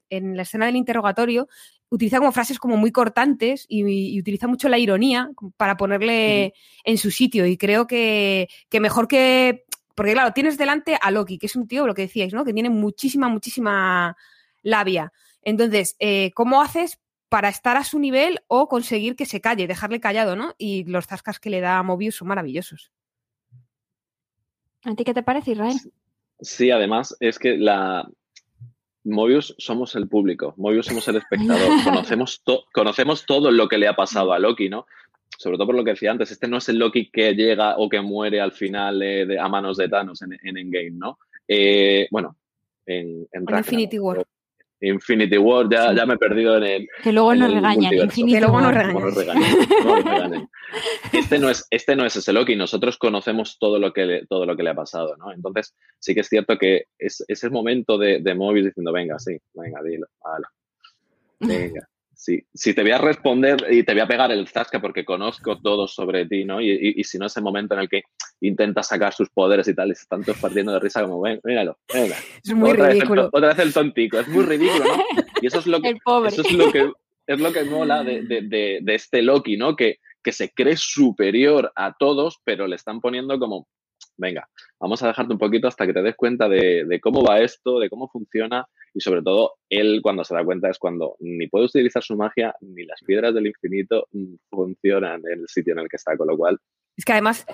en, 0.10 0.38
la 0.38 0.42
escena 0.44 0.66
del 0.68 0.76
interrogatorio, 0.76 1.48
utiliza 1.90 2.20
como 2.20 2.32
frases 2.32 2.60
como 2.60 2.78
muy 2.78 2.92
cortantes 2.92 3.66
y, 3.68 4.20
utiliza 4.20 4.48
mucho 4.48 4.70
la 4.70 4.78
ironía 4.78 5.30
para 5.58 5.76
ponerle 5.78 6.54
en 6.84 6.98
su 6.98 7.12
sitio. 7.12 7.46
Y 7.46 7.58
creo 7.58 7.88
que, 7.88 8.48
que 8.70 8.80
mejor 8.80 9.08
que... 9.08 9.66
Porque 9.96 10.14
claro, 10.14 10.32
tienes 10.32 10.58
delante 10.58 10.98
a 11.02 11.12
Loki, 11.12 11.38
que 11.38 11.48
es 11.48 11.58
un 11.58 11.68
tío, 11.68 11.86
lo 11.86 11.94
que 11.94 12.04
decíais, 12.04 12.34
¿no? 12.34 12.46
Que 12.46 12.54
tiene 12.54 12.70
muchísima, 12.70 13.28
muchísima 13.28 14.16
labia. 14.62 15.12
Entonces, 15.42 15.96
eh, 16.00 16.32
¿cómo 16.36 16.62
haces 16.62 17.00
para 17.30 17.50
estar 17.50 17.78
a 17.78 17.84
su 17.84 18.00
nivel 18.00 18.40
o 18.48 18.68
conseguir 18.68 19.16
que 19.16 19.26
se 19.26 19.40
calle, 19.40 19.68
dejarle 19.68 20.00
callado, 20.00 20.36
¿no? 20.36 20.56
Y 20.58 20.84
los 20.86 21.06
zascas 21.06 21.40
que 21.40 21.52
le 21.52 21.62
da 21.62 21.78
a 21.78 21.84
Mobius 21.84 22.16
son 22.16 22.28
maravillosos. 22.28 22.92
¿A 24.84 24.96
ti 24.96 25.04
qué 25.04 25.14
te 25.14 25.24
parece, 25.24 25.52
Israel? 25.52 25.78
Sí, 26.42 26.72
además 26.72 27.16
es 27.20 27.38
que 27.38 27.58
la 27.58 28.10
Mobius 29.04 29.56
somos 29.60 29.96
el 29.96 30.10
público, 30.10 30.56
Mobius 30.58 30.88
somos 30.88 31.08
el 31.08 31.18
espectador, 31.18 31.70
conocemos, 31.84 32.42
conocemos 32.74 33.26
todo 33.26 33.52
lo 33.52 33.68
que 33.68 33.78
le 33.78 33.88
ha 33.88 33.96
pasado 33.96 34.34
a 34.34 34.40
Loki, 34.40 34.68
¿no? 34.68 34.88
Sobre 35.38 35.58
todo 35.58 35.68
por 35.68 35.76
lo 35.76 35.84
que 35.84 35.92
decía 35.92 36.12
antes, 36.12 36.32
este 36.32 36.48
no 36.48 36.58
es 36.58 36.68
el 36.70 36.80
Loki 36.80 37.12
que 37.12 37.34
llega 37.34 37.78
o 37.78 37.88
que 37.88 38.02
muere 38.02 38.42
al 38.42 38.52
final 38.52 39.02
eh, 39.04 39.38
a 39.40 39.48
manos 39.48 39.78
de 39.78 39.88
Thanos 39.88 40.22
en, 40.24 40.34
Endgame, 40.42 40.92
¿no? 40.92 41.20
Eh, 41.48 42.08
bueno, 42.10 42.36
en, 42.86 43.28
en, 43.32 43.46
Infinity 43.58 44.00
War. 44.00 44.26
Infinity 44.82 45.38
War, 45.38 45.68
ya, 45.70 45.94
ya 45.94 46.06
me 46.06 46.14
he 46.14 46.18
perdido 46.18 46.58
en 46.58 46.64
el. 46.64 46.88
Que 47.04 47.12
luego 47.12 47.36
nos 47.36 47.54
regañan, 47.54 48.10
que 48.10 48.40
luego 48.40 48.62
nos 48.62 48.74
regañan. 48.74 50.50
Este 51.12 51.40
no 51.40 51.50
es, 51.50 51.66
este 51.72 51.96
no 51.96 52.06
es 52.06 52.16
ese 52.16 52.32
Loki, 52.32 52.56
nosotros 52.56 53.00
conocemos 53.00 53.58
todo 53.60 53.80
lo 53.80 53.92
que 53.92 54.06
le, 54.06 54.28
todo 54.28 54.46
lo 54.46 54.56
que 54.56 54.62
le 54.62 54.70
ha 54.70 54.76
pasado, 54.76 55.18
¿no? 55.18 55.34
Entonces, 55.34 55.76
sí 55.98 56.14
que 56.14 56.20
es 56.20 56.28
cierto 56.28 56.60
que 56.60 56.84
es, 57.00 57.26
ese 57.28 57.50
momento 57.50 57.98
de, 57.98 58.20
de 58.20 58.36
móvil 58.36 58.66
diciendo, 58.66 58.92
venga, 58.92 59.18
sí, 59.18 59.36
venga, 59.56 59.82
dilo, 59.82 60.06
venga 61.40 61.88
si, 62.20 62.74
te 62.74 62.82
voy 62.82 62.92
a 62.92 62.98
responder 62.98 63.66
y 63.70 63.84
te 63.84 63.94
voy 63.94 64.02
a 64.02 64.08
pegar 64.08 64.30
el 64.32 64.46
zasca 64.48 64.82
porque 64.82 65.06
conozco 65.06 65.58
todo 65.62 65.88
sobre 65.88 66.26
ti, 66.26 66.44
¿no? 66.44 66.60
Y, 66.60 67.02
si 67.06 67.18
no, 67.18 67.28
ese 67.28 67.40
momento 67.40 67.76
en 67.76 67.80
el 67.82 67.90
que 67.90 68.04
intentas 68.42 68.90
sacar 68.90 69.14
sus 69.14 69.30
poderes 69.30 69.70
y 69.70 69.74
tal, 69.74 69.88
y 69.88 69.92
están 69.94 70.24
todos 70.24 70.38
partiendo 70.38 70.74
de 70.74 70.80
risa 70.80 71.02
como, 71.02 71.22
ven, 71.22 71.40
míralo, 71.46 71.78
venga. 71.94 72.18
Es 72.44 72.54
muy 72.54 72.74
ridículo. 72.74 73.30
otra 73.32 73.50
vez 73.50 73.60
el 73.60 73.74
tontico, 73.74 74.20
es 74.20 74.28
muy 74.28 74.44
ridículo, 74.44 74.84
¿no? 74.84 75.04
Y 75.42 75.48
eso 75.48 75.60
es 75.60 75.68
lo 75.68 75.82
que, 75.82 75.98
Eso 76.28 76.42
es 76.42 76.52
lo 76.52 76.72
que, 76.72 76.92
es 77.26 77.40
lo 77.40 77.54
que 77.54 77.64
mola 77.64 78.04
de, 78.04 78.24
de, 78.24 78.80
de, 78.82 78.96
este 78.96 79.22
Loki, 79.22 79.56
¿no? 79.56 79.78
Que, 79.78 80.00
que 80.22 80.34
se 80.34 80.50
cree 80.50 80.76
superior 80.76 81.72
a 81.76 81.94
todos, 81.98 82.40
pero 82.44 82.68
le 82.68 82.76
están 82.76 83.00
poniendo 83.00 83.40
como, 83.40 83.66
venga, 84.18 84.46
vamos 84.78 85.02
a 85.02 85.08
dejarte 85.08 85.32
un 85.32 85.40
poquito 85.40 85.70
hasta 85.70 85.88
que 85.88 85.94
te 85.94 86.02
des 86.02 86.18
cuenta 86.18 86.50
de, 86.50 86.84
de, 86.86 87.00
cómo 87.00 87.24
va 87.24 87.40
esto, 87.40 87.80
de 87.80 87.90
cómo 87.90 88.10
funciona 88.10 88.68
y 89.00 89.02
sobre 89.02 89.22
todo 89.22 89.54
él 89.70 90.02
cuando 90.04 90.26
se 90.26 90.36
da 90.36 90.44
cuenta 90.44 90.70
es 90.70 90.78
cuando 90.78 91.16
ni 91.20 91.48
puede 91.48 91.66
utilizar 91.66 92.04
su 92.04 92.18
magia 92.18 92.54
ni 92.60 92.84
las 92.84 93.00
piedras 93.02 93.34
del 93.34 93.48
infinito 93.48 94.08
funcionan 94.50 95.22
en 95.32 95.40
el 95.40 95.48
sitio 95.48 95.72
en 95.72 95.80
el 95.80 95.88
que 95.88 95.96
está, 95.96 96.18
con 96.18 96.28
lo 96.28 96.38
cual... 96.38 96.60
Es 96.98 97.06
que 97.06 97.14
además... 97.14 97.46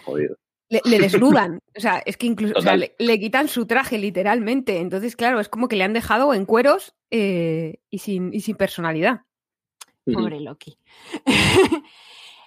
Le, 0.68 0.98
desnudan, 0.98 1.60
o 1.78 1.80
sea, 1.80 2.02
es 2.04 2.18
que 2.18 2.26
incluso 2.26 2.56
le, 2.98 3.20
quitan 3.20 3.48
su 3.48 3.68
traje 3.68 4.00
literalmente, 4.00 4.80
entonces 4.80 5.16
claro, 5.16 5.40
es 5.40 5.48
como 5.48 5.68
que 5.68 5.76
le 5.76 5.84
han 5.84 5.94
dejado 5.94 6.34
en 6.34 6.48
cueros 6.48 6.96
eh, 7.12 7.76
y, 7.92 8.00
sin, 8.00 8.34
y 8.34 8.40
sin 8.40 8.56
personalidad. 8.56 9.22
Pobre 10.12 10.40
Loki. 10.40 10.80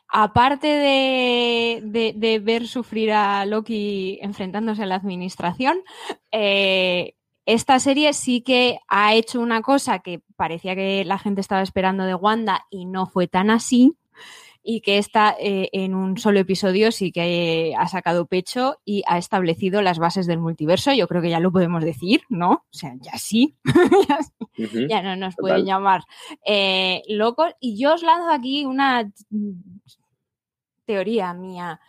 Aparte 0.08 0.66
de, 0.66 2.12
de, 2.16 2.38
ver 2.40 2.66
sufrir 2.66 3.12
a 3.12 3.46
Loki 3.46 4.18
enfrentándose 4.20 4.82
a 4.82 4.86
la 4.86 4.96
administración, 4.96 5.84
eh, 6.32 7.14
esta 7.48 7.80
serie 7.80 8.12
sí 8.12 8.42
que 8.42 8.80
ha 8.88 9.14
hecho 9.14 9.40
una 9.40 9.62
cosa 9.62 10.00
que 10.00 10.20
parecía 10.36 10.74
que 10.74 11.02
la 11.06 11.18
gente 11.18 11.40
estaba 11.40 11.62
esperando 11.62 12.04
de 12.04 12.14
Wanda 12.14 12.66
y 12.68 12.84
no 12.84 13.06
fue 13.06 13.26
tan 13.26 13.48
así, 13.48 13.96
y 14.62 14.82
que 14.82 14.98
está 14.98 15.34
eh, 15.40 15.70
en 15.72 15.94
un 15.94 16.18
solo 16.18 16.40
episodio 16.40 16.92
sí 16.92 17.10
que 17.10 17.74
ha 17.78 17.88
sacado 17.88 18.26
pecho 18.26 18.76
y 18.84 19.02
ha 19.06 19.16
establecido 19.16 19.80
las 19.80 19.98
bases 19.98 20.26
del 20.26 20.40
multiverso. 20.40 20.92
Yo 20.92 21.08
creo 21.08 21.22
que 21.22 21.30
ya 21.30 21.40
lo 21.40 21.50
podemos 21.50 21.82
decir, 21.82 22.20
¿no? 22.28 22.50
O 22.50 22.66
sea, 22.70 22.92
ya 23.00 23.16
sí, 23.16 23.56
ya, 24.90 25.00
no 25.00 25.16
nos 25.16 25.34
pueden 25.36 25.64
llamar 25.64 26.02
eh, 26.44 27.02
locos. 27.08 27.54
Y 27.60 27.80
yo 27.80 27.94
os 27.94 28.02
lanzo 28.02 28.30
aquí 28.30 28.66
una 28.66 29.10
teoría 30.84 31.32
mía. 31.32 31.80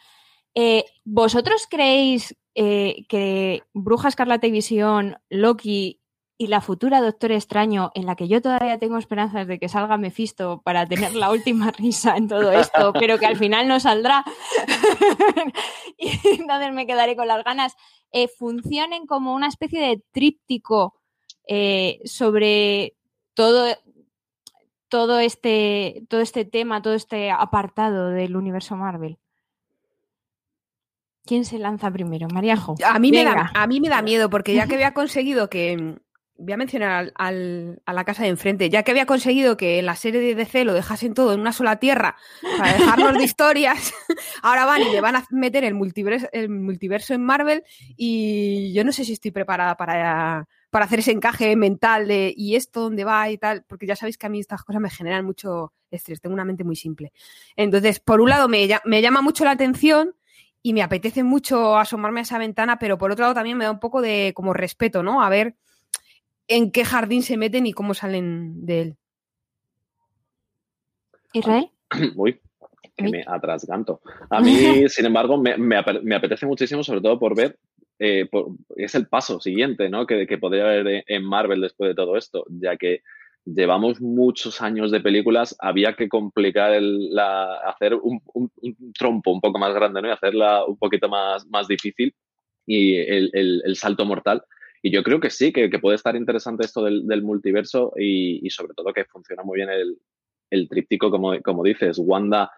Eh, 0.56 0.86
¿Vosotros 1.04 1.68
creéis 1.70 2.34
eh, 2.56 3.06
que 3.08 3.64
Bruja 3.74 4.08
Escarlata 4.08 4.48
y 4.48 4.52
Visión, 4.52 5.18
Loki 5.30 6.00
y 6.38 6.48
la 6.48 6.62
futura 6.62 7.02
Doctor 7.02 7.34
Extraño, 7.34 7.92
en 7.96 8.06
la 8.06 8.16
que 8.16 8.28
yo 8.28 8.42
todavía 8.42 8.80
tengo 8.80 8.98
esperanzas 8.98 9.46
de 9.46 9.60
que 9.60 9.68
salga 9.68 9.98
Mephisto 9.98 10.62
para 10.64 10.86
tener 10.86 11.14
la 11.14 11.32
última 11.32 11.72
risa 11.78 12.16
en 12.16 12.28
todo 12.28 12.52
esto, 12.52 12.94
pero 12.94 13.20
que 13.20 13.26
al 13.26 13.38
final 13.38 13.68
no 13.68 13.80
saldrá, 13.80 14.24
y 15.98 16.12
entonces 16.40 16.74
me 16.74 16.88
quedaré 16.88 17.16
con 17.16 17.28
las 17.28 17.44
ganas, 17.44 17.76
eh, 18.12 18.28
funcionen 18.28 19.06
como 19.06 19.34
una 19.34 19.48
especie 19.48 19.82
de 19.82 20.02
tríptico 20.12 21.00
eh, 21.52 22.00
sobre 22.06 22.96
todo, 23.34 23.76
todo, 24.88 25.20
este, 25.20 26.04
todo 26.08 26.22
este 26.22 26.46
tema, 26.46 26.84
todo 26.84 26.94
este 26.94 27.32
apartado 27.32 28.12
del 28.12 28.36
universo 28.36 28.76
Marvel. 28.76 29.18
¿Quién 31.26 31.46
se 31.46 31.60
lanza 31.60 31.92
primero? 31.92 32.28
Mariajo. 32.28 32.76
A 32.84 33.00
mí, 33.00 33.12
me 33.12 33.24
da, 33.24 33.52
a 33.54 33.68
mí 33.68 33.80
me 33.80 33.90
da 33.90 34.02
miedo, 34.02 34.30
porque 34.30 34.54
ya 34.54 34.68
que 34.68 34.76
había 34.76 34.94
conseguido 34.94 35.50
que. 35.50 35.98
Voy 36.42 36.54
a 36.54 36.58
mencionar 36.58 37.12
al, 37.16 37.82
a 37.86 37.92
la 37.92 38.06
casa 38.06 38.24
de 38.24 38.30
enfrente. 38.30 38.70
Ya 38.70 38.84
que 38.84 38.92
había 38.92 39.06
conseguido 39.06 39.58
que 39.58 39.78
en 39.78 39.86
la 39.86 39.98
serie 39.98 40.22
de 40.22 40.36
DC 40.36 40.64
lo 40.64 40.74
dejasen 40.74 41.14
todo 41.14 41.34
en 41.34 41.42
una 41.42 41.52
sola 41.52 41.80
tierra 41.82 42.16
para 42.58 42.72
dejarnos 42.72 43.18
de 43.18 43.24
historias, 43.26 43.94
ahora 44.42 44.64
van 44.64 44.84
y 44.84 44.90
le 44.90 45.02
van 45.02 45.18
a 45.18 45.26
meter 45.32 45.66
el 45.66 45.74
multiverso, 45.74 46.30
el 46.32 46.48
multiverso 46.48 47.14
en 47.14 47.26
Marvel. 47.26 47.64
Y 47.98 48.72
yo 48.72 48.86
no 48.86 48.94
sé 48.94 49.04
si 49.04 49.12
estoy 49.12 49.32
preparada 49.32 49.76
para, 49.76 50.48
para 50.70 50.86
hacer 50.86 51.00
ese 51.00 51.12
encaje 51.12 51.56
mental 51.58 52.08
de 52.08 52.34
y 52.36 52.56
esto 52.56 52.82
dónde 52.82 53.04
va 53.04 53.30
y 53.30 53.38
tal, 53.38 53.66
porque 53.68 53.86
ya 53.86 53.98
sabéis 53.98 54.18
que 54.18 54.28
a 54.28 54.30
mí 54.30 54.40
estas 54.40 54.64
cosas 54.64 54.82
me 54.82 54.90
generan 54.90 55.26
mucho 55.26 55.74
estrés, 55.92 56.22
tengo 56.22 56.34
una 56.34 56.46
mente 56.46 56.64
muy 56.64 56.76
simple. 56.76 57.12
Entonces, 57.56 58.00
por 58.00 58.22
un 58.22 58.30
lado 58.30 58.48
me, 58.48 58.68
me 58.86 59.02
llama 59.02 59.22
mucho 59.22 59.44
la 59.44 59.52
atención 59.52 60.16
y 60.62 60.74
me 60.74 60.82
apetece 60.82 61.24
mucho 61.24 61.78
asomarme 61.78 62.20
a 62.20 62.24
esa 62.24 62.38
ventana, 62.38 62.80
pero 62.80 62.98
por 62.98 63.12
otro 63.12 63.24
lado 63.24 63.36
también 63.36 63.58
me 63.58 63.66
da 63.66 63.72
un 63.72 63.80
poco 63.80 64.02
de 64.02 64.34
como 64.36 64.54
respeto, 64.54 65.04
¿no? 65.04 65.24
A 65.24 65.30
ver 65.30 65.56
en 66.48 66.72
qué 66.72 66.84
jardín 66.84 67.24
se 67.24 67.38
meten 67.38 67.66
y 67.68 67.74
cómo 67.74 67.94
salen 67.94 68.66
de 68.66 68.82
él. 68.82 68.98
Israel. 71.32 71.70
Uy, 72.16 72.40
que 72.98 73.10
me 73.10 73.24
atrasganto. 73.26 74.02
A 74.30 74.42
mí, 74.42 74.50
sin 74.90 75.06
embargo, 75.06 75.38
me, 75.38 75.78
apetece 75.78 76.46
muchísimo, 76.46 76.84
sobre 76.84 77.02
todo 77.02 77.20
por 77.20 77.36
ver, 77.36 77.58
eh, 78.00 78.28
es 78.76 78.96
el 78.96 79.08
paso 79.08 79.40
siguiente, 79.40 79.90
¿no? 79.90 80.06
Que, 80.06 80.26
que 80.26 80.38
podría 80.38 80.64
haber 80.64 81.04
en 81.08 81.24
Marvel 81.24 81.62
después 81.62 81.90
de 81.90 81.96
todo 81.96 82.18
esto, 82.18 82.46
ya 82.50 82.76
que 82.78 83.02
llevamos 83.46 84.02
muchos 84.02 84.62
años 84.62 84.92
de 84.92 85.02
películas, 85.02 85.56
había 85.60 85.96
que 85.96 86.10
complicar 86.10 86.74
el, 86.74 87.14
la, 87.14 87.56
hacer 87.62 87.96
un, 87.96 88.22
trompo 88.98 89.32
un 89.32 89.42
poco 89.42 89.60
más 89.60 89.74
grande, 89.74 90.02
¿no? 90.02 90.08
Y 90.08 90.12
hacerla 90.12 90.66
un 90.66 90.78
poquito 90.78 91.10
más, 91.10 91.48
más 91.48 91.68
difícil 91.68 92.14
y 92.66 92.96
el, 92.98 93.32
el, 93.34 93.76
salto 93.76 94.06
mortal. 94.06 94.44
Y 94.82 94.92
yo 94.92 95.04
creo 95.04 95.20
que 95.20 95.30
sí, 95.30 95.52
que, 95.52 95.70
que 95.70 95.80
puede 95.80 95.96
estar 95.96 96.16
interesante 96.16 96.66
esto 96.66 96.84
del, 96.84 97.08
del 97.08 97.24
multiverso 97.24 97.94
y, 97.98 98.46
y, 98.46 98.50
sobre 98.50 98.74
todo 98.74 98.94
que 98.94 99.06
funciona 99.06 99.44
muy 99.44 99.58
bien 99.58 99.70
el, 99.70 99.98
el 100.50 100.70
tríptico, 100.70 101.12
como, 101.12 101.40
como 101.42 101.64
dices, 101.64 101.98
Wanda 102.00 102.52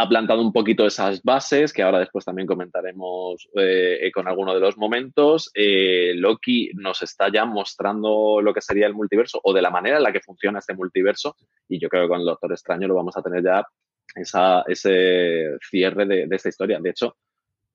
ha 0.00 0.08
plantado 0.08 0.40
un 0.40 0.52
poquito 0.52 0.86
esas 0.86 1.20
bases, 1.24 1.72
que 1.72 1.82
ahora 1.82 1.98
después 1.98 2.24
también 2.24 2.46
comentaremos 2.46 3.48
eh, 3.56 4.08
con 4.14 4.28
alguno 4.28 4.54
de 4.54 4.60
los 4.60 4.76
momentos. 4.76 5.50
Eh, 5.54 6.12
Loki 6.14 6.70
nos 6.74 7.02
está 7.02 7.32
ya 7.32 7.44
mostrando 7.44 8.40
lo 8.40 8.54
que 8.54 8.60
sería 8.60 8.86
el 8.86 8.94
multiverso 8.94 9.40
o 9.42 9.52
de 9.52 9.60
la 9.60 9.70
manera 9.70 9.96
en 9.96 10.04
la 10.04 10.12
que 10.12 10.20
funciona 10.20 10.60
este 10.60 10.74
multiverso. 10.74 11.34
Y 11.68 11.80
yo 11.80 11.88
creo 11.88 12.04
que 12.04 12.10
con 12.10 12.20
el 12.20 12.26
Doctor 12.26 12.52
Extraño 12.52 12.86
lo 12.86 12.94
vamos 12.94 13.16
a 13.16 13.22
tener 13.22 13.42
ya 13.42 13.66
esa, 14.14 14.62
ese 14.68 15.56
cierre 15.68 16.06
de, 16.06 16.28
esta 16.30 16.48
historia. 16.48 16.78
De 16.80 16.90
hecho, 16.90 17.16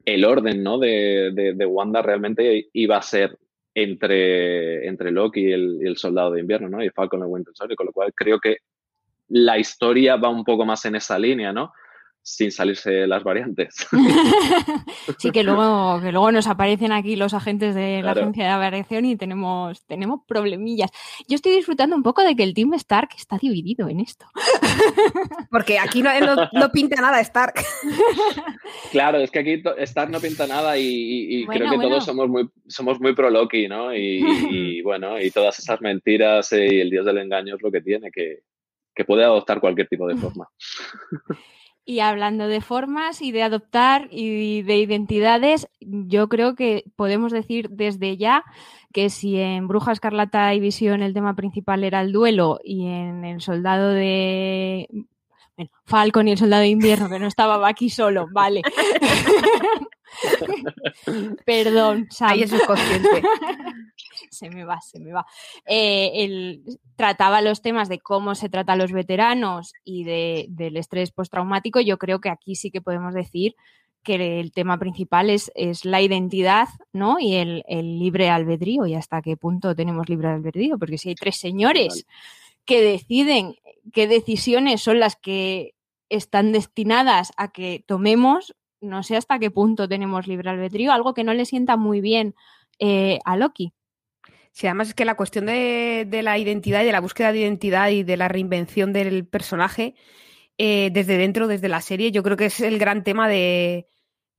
el 0.06 0.24
orden 0.24 0.64
¿no? 0.64 0.80
de, 0.80 1.32
de, 1.34 1.66
Wanda 1.66 2.02
realmente 2.02 2.70
iba 2.72 2.96
a 2.96 3.02
ser 3.02 3.38
entre, 3.76 4.88
entre 4.88 5.12
Loki 5.12 5.42
y 5.42 5.52
el, 5.52 5.98
Soldado 5.98 6.32
de 6.32 6.40
Invierno, 6.40 6.70
¿no? 6.70 6.82
Y 6.82 6.90
Falcon 6.90 7.20
y 7.20 7.24
Winter 7.24 7.54
Soldier, 7.54 7.76
con 7.76 7.88
lo 7.88 7.92
cual 7.92 8.14
creo 8.16 8.40
que 8.40 8.60
la 9.28 9.58
historia 9.58 10.16
va 10.16 10.30
un 10.30 10.46
poco 10.46 10.66
más 10.66 10.86
en 10.86 10.96
esa 10.96 11.20
línea, 11.20 11.52
¿no? 11.52 11.74
Sin 12.24 12.52
salirse 12.52 13.06
las 13.06 13.24
variantes. 13.24 13.86
sí, 15.20 15.32
que 15.32 15.44
luego, 15.44 16.00
que 16.02 16.14
luego 16.14 16.32
nos 16.32 16.48
aparecen 16.48 16.94
aquí 16.94 17.18
los 17.18 17.34
agentes 17.34 17.76
de 17.76 18.02
la 18.02 18.12
agencia 18.12 18.50
de 18.50 18.58
variación 18.58 19.04
y 19.04 19.18
tenemos, 19.18 19.86
tenemos 19.86 20.22
problemillas. 20.26 20.90
Yo 21.28 21.36
estoy 21.36 21.52
disfrutando 21.52 21.98
un 21.98 22.02
poco 22.02 22.24
de 22.24 22.36
que 22.36 22.44
el 22.44 22.54
Team 22.54 22.74
Stark 22.76 23.10
está 23.18 23.38
dividido 23.38 23.90
en 23.90 24.00
esto. 24.00 24.26
Porque 25.52 25.78
aquí 25.78 26.02
no, 26.02 26.12
pinta 26.72 27.02
nada 27.02 27.20
Stark. 27.22 27.56
Claro, 28.92 29.18
es 29.20 29.30
que 29.30 29.40
aquí 29.40 29.64
Stark 29.80 30.10
no 30.10 30.20
pinta 30.20 30.48
nada 30.48 30.78
y, 30.78 31.46
creo 31.48 31.70
que 31.70 31.78
todos 31.78 32.06
somos 32.06 32.30
muy, 32.30 32.50
somos 32.68 33.00
muy 33.00 33.14
pro 33.14 33.30
Loki, 33.30 33.68
¿no? 33.68 33.94
Y, 33.96 34.82
bueno, 34.82 35.20
y 35.20 35.30
todas 35.32 35.60
esas 35.60 35.82
mentiras 35.82 36.52
y 36.54 36.80
el 36.80 36.90
dios 36.90 37.06
del 37.06 37.18
engaño 37.18 37.56
es 37.56 37.62
lo 37.62 37.72
que 37.72 37.82
tiene, 37.82 38.12
que, 38.12 38.40
que 38.96 39.06
puede 39.06 39.24
adoptar 39.24 39.60
cualquier 39.60 39.88
tipo 39.88 40.08
de 40.08 40.16
forma. 40.16 40.48
Y 41.86 42.00
hablando 42.00 42.48
de 42.48 42.62
formas 42.62 43.22
y 43.22 43.32
de 43.32 43.44
adoptar 43.44 44.08
y 44.10 44.62
de 44.62 44.78
identidades, 44.78 45.68
yo 45.82 46.30
creo 46.30 46.56
que 46.56 46.86
podemos 46.96 47.32
decir 47.32 47.70
desde 47.70 48.16
ya 48.16 48.44
que 48.94 49.10
si 49.10 49.38
en 49.38 49.68
Bruja 49.68 49.92
Escarlata 49.92 50.54
y 50.54 50.60
Visión 50.60 51.02
el 51.02 51.14
tema 51.14 51.36
principal 51.36 51.84
era 51.84 52.02
el 52.02 52.14
duelo 52.14 52.60
y 52.64 52.88
en 52.88 53.26
el 53.26 53.42
soldado 53.42 53.90
de 53.90 54.88
bueno, 55.58 55.72
Falcon 55.86 56.28
y 56.28 56.32
el 56.32 56.38
soldado 56.38 56.62
de 56.62 56.70
invierno, 56.70 57.10
que 57.10 57.20
no 57.20 57.28
estaba 57.28 57.68
aquí 57.68 57.90
solo, 57.90 58.28
vale. 58.32 58.62
Perdón, 61.46 62.08
Sam. 62.10 62.30
Ahí 62.32 62.44
es 62.44 62.52
se 64.30 64.50
me 64.50 64.66
va, 64.66 64.82
se 64.82 65.00
me 65.00 65.12
va. 65.12 65.26
Eh, 65.66 66.60
trataba 66.96 67.42
los 67.42 67.62
temas 67.62 67.90
de 67.90 68.00
cómo 68.00 68.36
se 68.36 68.50
trata 68.50 68.74
a 68.74 68.78
los 68.78 68.92
veteranos 68.92 69.74
y 69.84 70.04
del 70.04 70.78
estrés 70.78 71.12
postraumático. 71.12 71.80
Yo 71.80 71.98
creo 71.98 72.20
que 72.20 72.30
aquí 72.30 72.56
sí 72.56 72.72
que 72.72 72.82
podemos 72.82 73.14
decir 73.14 73.56
que 74.04 74.40
el 74.40 74.52
tema 74.52 74.78
principal 74.78 75.30
es, 75.30 75.52
es 75.56 75.86
la 75.86 76.02
identidad 76.02 76.68
¿no? 76.92 77.20
y 77.20 77.36
el, 77.36 77.64
libre 77.70 78.30
albedrío 78.30 78.86
y 78.86 78.96
hasta 78.96 79.22
qué 79.22 79.38
punto 79.38 79.76
tenemos 79.76 80.10
libre 80.10 80.28
albedrío, 80.28 80.78
porque 80.78 80.98
si 80.98 81.10
hay 81.10 81.16
tres 81.16 81.38
señores 81.38 82.06
que 82.66 82.82
deciden 82.82 83.56
qué 83.94 84.08
decisiones 84.08 84.82
son 84.82 85.00
las 85.00 85.16
que 85.16 85.76
están 86.10 86.52
destinadas 86.52 87.32
a 87.38 87.52
que 87.52 87.84
tomemos, 87.88 88.56
no 88.84 89.02
sé 89.02 89.16
hasta 89.16 89.40
qué 89.40 89.50
punto 89.50 89.88
tenemos 89.88 90.28
libre 90.28 90.50
albedrío, 90.50 90.92
algo 90.92 91.14
que 91.14 91.24
no 91.24 91.34
le 91.34 91.46
sienta 91.46 91.78
muy 91.78 92.02
bien 92.02 92.36
eh, 92.80 93.20
a 93.26 93.38
Loki. 93.38 93.74
Sí, 94.52 94.68
además 94.68 94.90
es 94.90 94.94
que 94.94 95.06
la 95.06 95.16
cuestión 95.16 95.48
de, 95.48 96.08
la 96.22 96.38
identidad 96.38 96.84
y 96.84 96.86
de 96.86 96.92
la 96.92 97.00
búsqueda 97.00 97.32
de 97.32 97.40
identidad 97.40 97.90
y 97.90 98.04
de 98.04 98.18
la 98.18 98.28
reinvención 98.28 98.94
del 98.94 99.26
personaje 99.26 99.96
eh, 100.60 100.92
desde 100.94 101.18
dentro, 101.18 101.48
desde 101.48 101.70
la 101.70 101.82
serie, 101.82 102.12
yo 102.12 102.22
creo 102.22 102.38
que 102.38 102.46
es 102.46 102.60
el 102.60 102.78
gran 102.78 103.04
tema 103.04 103.28
de, 103.28 103.88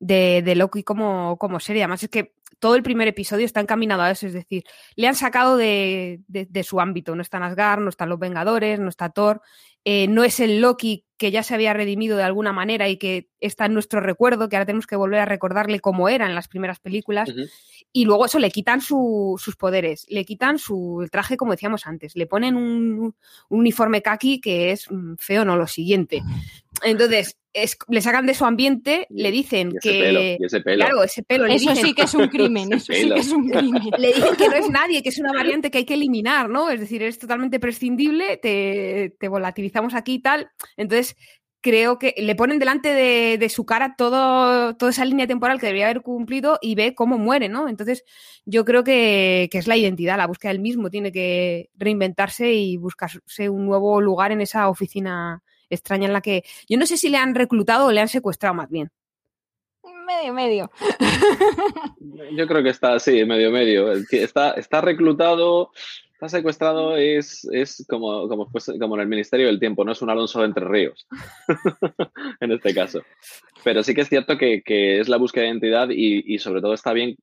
Loki 0.01 0.85
como, 0.85 1.37
como, 1.39 1.59
serie. 1.59 1.83
Además 1.83 2.05
es 2.05 2.11
que 2.11 2.35
todo 2.61 2.77
el 2.77 2.85
primer 2.85 3.09
episodio 3.09 3.45
está 3.45 3.61
encaminado 3.61 4.03
a 4.03 4.11
eso, 4.13 4.29
es 4.29 4.33
decir, 4.33 4.63
le 4.95 5.09
han 5.09 5.17
sacado 5.17 5.57
de, 5.57 6.21
de 6.29 6.63
su 6.63 6.81
ámbito. 6.81 7.17
No 7.17 7.23
está 7.23 7.39
Asgard, 7.39 7.81
no 7.81 7.89
están 7.89 8.09
los 8.09 8.21
Vengadores, 8.21 8.79
no 8.79 8.91
está 8.91 9.09
Thor, 9.09 9.43
eh, 9.85 10.09
no 10.09 10.25
es 10.25 10.41
el 10.41 10.61
Loki 10.61 11.05
que 11.17 11.31
ya 11.31 11.43
se 11.43 11.55
había 11.55 11.73
redimido 11.73 12.17
de 12.17 12.25
alguna 12.25 12.53
manera 12.53 12.89
y 12.89 12.97
que 12.97 13.29
está 13.41 13.67
en 13.67 13.75
nuestro 13.75 14.01
recuerdo, 14.01 14.49
que 14.49 14.57
ahora 14.57 14.67
tenemos 14.67 14.87
que 14.87 14.97
volver 14.97 15.21
a 15.21 15.25
recordarle 15.25 15.81
cómo 15.81 16.09
era 16.09 16.27
en 16.27 16.35
las 16.35 16.49
primeras 16.49 16.81
películas. 16.81 17.33
Y 17.93 18.05
luego 18.05 18.27
eso, 18.27 18.39
le 18.41 18.51
quitan 18.51 18.81
sus 18.81 19.57
poderes, 19.57 20.07
le 20.09 20.25
quitan 20.25 20.59
su 20.59 21.07
traje, 21.13 21.37
como 21.37 21.53
decíamos 21.53 21.87
antes, 21.87 22.17
le 22.17 22.27
ponen 22.27 22.57
un, 22.57 23.15
uniforme 23.49 24.03
kaki 24.03 24.41
que 24.41 24.73
es 24.73 24.91
mm, 24.91 25.15
feo, 25.19 25.45
no 25.45 25.57
lo 25.57 25.67
siguiente. 25.67 26.23
Entonces, 26.83 27.37
le 27.89 28.01
sacan 28.01 28.27
de 28.27 28.35
su 28.35 28.45
ambiente, 28.45 29.07
le 29.11 29.31
dicen 29.31 29.75
que. 29.81 30.37
ese 30.41 30.61
pelo. 30.61 30.85
Claro, 30.85 31.05
ese 31.05 31.23
pelo. 31.23 31.47
eso 31.47 31.75
sí 31.75 31.95
que 31.95 32.03
es 32.03 32.15
un 32.15 32.29
crimen. 32.29 32.73
eso 32.73 32.93
sí 32.93 33.09
que 33.09 33.21
es 33.21 33.33
un 33.33 33.49
crimen. 33.49 33.83
Le 33.99 34.09
dicen 34.09 34.37
que 34.37 34.49
no 34.49 34.57
es 34.57 34.71
nadie, 34.71 35.03
que 35.03 35.11
es 35.11 35.19
una 35.19 35.33
variante 35.33 35.71
que 35.71 35.79
hay 35.79 35.85
que 35.85 35.95
eliminar, 35.95 36.49
¿no? 36.49 36.71
Es 36.71 36.81
decir, 36.81 37.03
es 37.03 37.19
totalmente 37.19 37.61
prescindible, 37.61 38.39
te, 38.39 39.15
te 39.19 39.29
volatilizamos 39.29 39.95
aquí 39.95 40.15
y 40.15 40.19
tal. 40.21 40.51
Entonces, 40.77 41.17
creo 41.61 41.99
que 41.99 42.15
le 42.19 42.35
ponen 42.35 42.59
delante 42.59 42.93
de, 42.93 43.49
su 43.49 43.65
cara 43.65 43.95
todo, 43.97 44.77
toda 44.77 44.91
esa 44.91 45.05
línea 45.07 45.27
temporal 45.27 45.59
que 45.59 45.67
debería 45.67 45.87
haber 45.87 46.03
cumplido 46.03 46.59
y 46.61 46.75
ve 46.75 46.95
cómo 46.95 47.17
muere, 47.17 47.49
¿no? 47.49 47.69
Entonces, 47.69 48.05
yo 48.45 48.67
creo 48.67 48.85
que, 48.85 49.49
que, 49.51 49.59
es 49.59 49.67
la 49.67 49.77
identidad, 49.77 50.19
la 50.19 50.27
búsqueda 50.27 50.53
del 50.53 50.61
mismo, 50.61 50.91
tiene 50.91 51.11
que 51.11 51.71
reinventarse 51.75 52.53
y 52.53 52.77
buscarse 52.77 53.49
un 53.49 53.65
nuevo 53.65 54.01
lugar 54.03 54.31
en 54.31 54.43
esa 54.43 54.69
oficina 54.69 55.43
extraña 55.75 56.07
en 56.07 56.13
la 56.13 56.21
que 56.21 56.45
yo 56.69 56.79
no 56.79 56.87
sé 56.87 56.97
si 56.97 57.09
le 57.09 57.19
han 57.19 57.35
reclutado 57.35 57.87
o 57.87 57.93
le 57.93 58.01
han 58.01 58.09
secuestrado 58.09 58.55
más 58.55 58.71
bien. 58.71 58.91
Medio, 60.07 60.35
medio. 60.35 60.71
Yo 62.33 62.47
creo 62.47 62.63
que 62.63 62.69
está, 62.69 62.99
sí, 62.99 63.25
medio, 63.25 63.51
medio. 63.51 63.93
Está, 63.93 64.53
está 64.53 64.81
reclutado, 64.81 65.71
está 66.13 66.29
secuestrado, 66.29 66.97
es, 66.97 67.47
es 67.53 67.85
como, 67.89 68.29
como, 68.29 68.51
como 68.81 68.95
en 68.95 69.01
el 69.01 69.09
Ministerio 69.09 69.47
del 69.47 69.59
Tiempo, 69.59 69.85
no 69.85 69.93
es 69.93 70.03
un 70.03 70.11
Alonso 70.11 70.41
de 70.41 70.47
Entre 70.47 70.65
Ríos, 70.65 71.07
en 72.41 72.53
este 72.53 72.75
caso. 72.75 73.03
Pero 73.63 73.83
sí 73.83 73.95
que 73.95 74.03
es 74.03 74.09
cierto 74.09 74.37
que, 74.37 74.63
que 74.63 75.01
es 75.01 75.09
la 75.09 75.17
búsqueda 75.17 75.45
de 75.45 75.51
identidad 75.51 75.89
y, 75.91 76.35
y, 76.35 76.39
sobre 76.39 76.61
todo 76.61 76.75
está 76.75 76.93
bien 76.93 77.17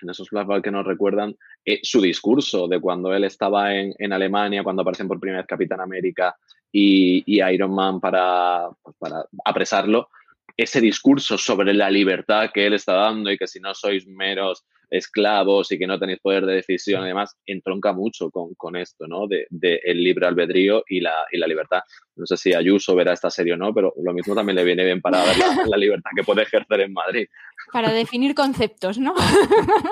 en 0.00 0.10
esos 0.10 0.28
flashbacks 0.28 0.62
que 0.62 0.70
nos 0.70 0.86
recuerdan 0.86 1.34
eh, 1.64 1.80
su 1.82 2.00
discurso 2.00 2.68
de 2.68 2.80
cuando 2.80 3.12
él 3.12 3.24
estaba 3.24 3.74
en, 3.74 3.94
en, 3.98 4.12
Alemania, 4.12 4.62
cuando 4.62 4.82
aparecen 4.82 5.08
por 5.08 5.18
primera 5.18 5.40
vez 5.40 5.48
Capitán 5.48 5.80
América 5.80 6.36
y, 6.72 7.22
y 7.26 7.42
Iron 7.42 7.74
Man 7.74 8.00
para, 8.00 8.68
pues, 8.82 8.96
para 8.98 9.24
apresarlo, 9.44 10.08
ese 10.56 10.80
discurso 10.80 11.38
sobre 11.38 11.72
la 11.72 11.88
libertad 11.90 12.50
que 12.52 12.66
él 12.66 12.74
está 12.74 12.94
dando 12.94 13.30
y 13.30 13.38
que 13.38 13.46
si 13.46 13.60
no 13.60 13.74
sois 13.74 14.06
meros 14.06 14.64
esclavos 14.90 15.70
y 15.70 15.78
que 15.78 15.86
no 15.86 15.98
tenéis 15.98 16.18
poder 16.20 16.46
de 16.46 16.54
decisión 16.54 17.04
y 17.04 17.08
demás, 17.08 17.36
entronca 17.46 17.92
mucho 17.92 18.30
con, 18.30 18.54
con 18.54 18.74
esto, 18.74 19.06
¿no? 19.06 19.26
De, 19.26 19.46
de, 19.50 19.80
el 19.84 20.02
libre 20.02 20.26
albedrío 20.26 20.82
y 20.88 21.00
la, 21.00 21.26
y 21.30 21.38
la 21.38 21.46
libertad. 21.46 21.80
No 22.16 22.26
sé 22.26 22.36
si 22.36 22.54
Ayuso 22.54 22.94
verá 22.94 23.12
esta 23.12 23.30
serie 23.30 23.52
o 23.52 23.56
no, 23.56 23.72
pero 23.72 23.92
lo 24.02 24.12
mismo 24.12 24.34
también 24.34 24.56
le 24.56 24.64
viene 24.64 24.84
bien 24.84 25.00
para 25.00 25.24
ver 25.24 25.36
la, 25.36 25.66
la 25.66 25.76
libertad 25.76 26.10
que 26.16 26.24
puede 26.24 26.42
ejercer 26.42 26.80
en 26.80 26.92
Madrid. 26.92 27.28
Para 27.72 27.92
definir 27.92 28.34
conceptos, 28.34 28.98
¿no? 28.98 29.14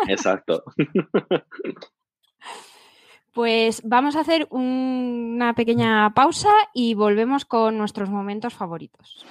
Exacto. 0.09 0.65
Pues 3.37 3.83
vamos 3.85 4.17
a 4.17 4.21
hacer 4.21 4.49
una 4.51 5.53
pequeña 5.53 6.15
pausa 6.15 6.49
y 6.73 6.95
volvemos 6.95 7.45
con 7.45 7.77
nuestros 7.77 8.09
momentos 8.09 8.55
favoritos. 8.55 9.27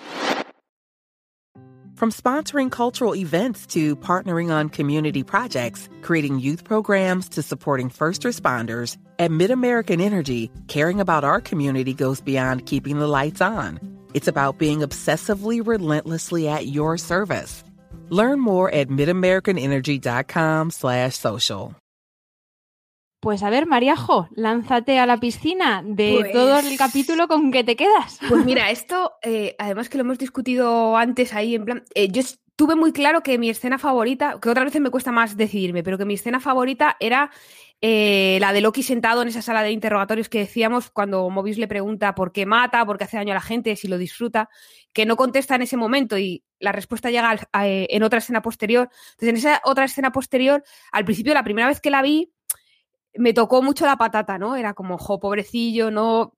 From 1.95 2.11
sponsoring 2.11 2.69
cultural 2.69 3.15
events 3.15 3.65
to 3.73 3.95
partnering 3.95 4.51
on 4.51 4.69
community 4.69 5.23
projects, 5.23 5.89
creating 6.03 6.39
youth 6.39 6.63
programs 6.63 7.27
to 7.29 7.41
supporting 7.41 7.89
first 7.89 8.21
responders, 8.21 8.97
at 9.17 9.31
MidAmerican 9.31 9.99
Energy, 9.99 10.51
caring 10.67 11.01
about 11.01 11.23
our 11.23 11.41
community 11.41 11.95
goes 11.95 12.21
beyond 12.21 12.67
keeping 12.67 12.99
the 12.99 13.07
lights 13.07 13.41
on. 13.41 13.79
It's 14.13 14.27
about 14.27 14.59
being 14.59 14.81
obsessively 14.81 15.65
relentlessly 15.65 16.47
at 16.47 16.67
your 16.67 16.99
service. 16.99 17.63
Learn 18.09 18.39
more 18.39 18.69
at 18.69 18.89
midamericanenergy.com 18.89 20.69
slash 20.69 21.15
social. 21.15 21.75
Pues 23.25 23.41
a 23.41 23.49
ver, 23.49 23.65
Mariajo, 23.65 24.29
lánzate 24.35 24.99
a 24.99 25.07
la 25.07 25.17
piscina 25.17 25.81
de 25.83 26.29
todo 26.31 26.59
el 26.59 26.65
pues 26.65 26.77
capítulo 26.77 27.27
con 27.27 27.49
que 27.51 27.63
te 27.63 27.75
quedas. 27.75 28.19
Pues 28.29 28.45
mira, 28.45 28.69
esto, 28.69 29.13
eh, 29.23 29.55
además 29.57 29.89
que 29.89 29.97
lo 29.97 30.03
hemos 30.03 30.19
discutido 30.19 30.95
antes 30.95 31.33
ahí, 31.33 31.55
en 31.55 31.65
plan, 31.65 31.83
eh, 31.95 32.07
yo 32.09 32.21
tuve 32.55 32.75
muy 32.75 32.91
claro 32.91 33.23
que 33.23 33.39
mi 33.39 33.49
escena 33.49 33.79
favorita, 33.79 34.37
que 34.39 34.47
otras 34.47 34.65
veces 34.65 34.79
me 34.79 34.91
cuesta 34.91 35.11
más 35.11 35.35
decidirme, 35.37 35.81
pero 35.81 35.97
que 35.97 36.05
mi 36.05 36.13
escena 36.13 36.39
favorita 36.39 36.97
era 36.99 37.31
eh, 37.81 38.37
la 38.41 38.53
de 38.53 38.61
Loki 38.61 38.83
sentado 38.83 39.23
en 39.23 39.29
esa 39.29 39.41
sala 39.41 39.63
de 39.63 39.71
interrogatorios 39.71 40.29
que 40.29 40.37
decíamos 40.37 40.91
cuando 40.91 41.27
Mobius 41.31 41.57
le 41.57 41.67
pregunta 41.67 42.13
por 42.13 42.31
qué 42.31 42.45
mata, 42.45 42.85
por 42.85 42.99
qué 42.99 43.05
hace 43.05 43.17
daño 43.17 43.31
a 43.31 43.33
la 43.33 43.41
gente, 43.41 43.75
si 43.75 43.87
lo 43.87 43.97
disfruta, 43.97 44.49
que 44.93 45.07
no 45.07 45.15
contesta 45.15 45.55
en 45.55 45.63
ese 45.63 45.77
momento 45.77 46.15
y 46.19 46.43
la 46.59 46.73
respuesta 46.73 47.09
llega 47.09 47.39
en 47.53 48.03
otra 48.03 48.19
escena 48.19 48.43
posterior. 48.43 48.87
Entonces, 49.13 49.29
en 49.29 49.35
esa 49.37 49.61
otra 49.63 49.85
escena 49.85 50.11
posterior, 50.11 50.63
al 50.91 51.05
principio, 51.05 51.33
la 51.33 51.43
primera 51.43 51.67
vez 51.67 51.81
que 51.81 51.89
la 51.89 52.03
vi, 52.03 52.34
me 53.17 53.33
tocó 53.33 53.61
mucho 53.61 53.85
la 53.85 53.97
patata, 53.97 54.37
¿no? 54.37 54.55
Era 54.55 54.73
como, 54.73 54.97
jo, 54.97 55.19
pobrecillo, 55.19 55.91
no, 55.91 56.33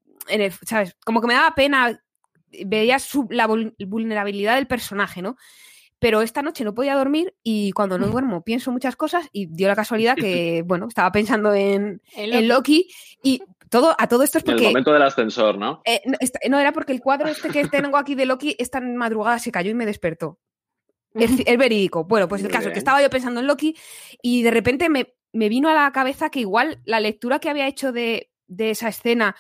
¿sabes? 0.63 0.95
Como 1.05 1.21
que 1.21 1.27
me 1.27 1.33
daba 1.33 1.55
pena, 1.55 2.01
veías 2.65 3.11
la 3.29 3.47
vulnerabilidad 3.47 4.55
del 4.55 4.67
personaje, 4.67 5.21
¿no? 5.21 5.35
pero 5.99 6.21
esta 6.21 6.41
noche 6.41 6.63
no 6.63 6.73
podía 6.73 6.95
dormir 6.95 7.33
y 7.43 7.71
cuando 7.71 7.97
no 7.97 8.07
duermo 8.21 8.43
pienso 8.43 8.71
muchas 8.71 8.95
cosas 8.95 9.27
y 9.31 9.47
dio 9.47 9.67
la 9.67 9.75
casualidad 9.75 10.15
que, 10.15 10.63
bueno, 10.65 10.87
estaba 10.87 11.11
pensando 11.11 11.53
en, 11.53 12.01
Loki 12.43 12.89
y 13.23 13.41
todo, 13.69 13.95
a 13.97 14.07
todo 14.07 14.23
esto 14.23 14.37
es 14.37 14.43
porque... 14.43 14.61
En 14.61 14.67
el 14.67 14.73
momento 14.73 14.93
del 14.93 15.03
ascensor, 15.03 15.57
¿no? 15.57 15.81
Eh, 15.85 16.01
no, 16.49 16.59
era 16.59 16.71
porque 16.71 16.93
el 16.93 17.01
cuadro 17.01 17.27
este 17.27 17.49
que 17.49 17.67
tengo 17.67 17.97
aquí 17.97 18.15
de 18.15 18.25
Loki 18.25 18.55
esta 18.59 18.79
madrugada 18.79 19.39
se 19.39 19.51
cayó 19.51 19.71
y 19.71 19.75
me 19.75 19.85
despertó. 19.85 20.39
Es, 21.13 21.31
verídico. 21.57 22.05
Bueno, 22.05 22.27
pues 22.27 22.43
el 22.43 22.51
caso, 22.51 22.71
que 22.71 22.79
estaba 22.79 23.01
yo 23.01 23.09
pensando 23.09 23.39
en 23.39 23.47
Loki 23.47 23.75
y 24.21 24.43
de 24.43 24.51
repente 24.51 24.89
me, 24.89 25.15
vino 25.33 25.69
a 25.69 25.73
la 25.73 25.91
cabeza 25.91 26.29
que 26.29 26.39
igual 26.39 26.81
la 26.85 26.99
lectura 26.99 27.39
que 27.39 27.49
había 27.49 27.67
hecho 27.67 27.91
de, 27.91 28.31
de 28.47 28.71
esa 28.71 28.89
escena 28.89 29.35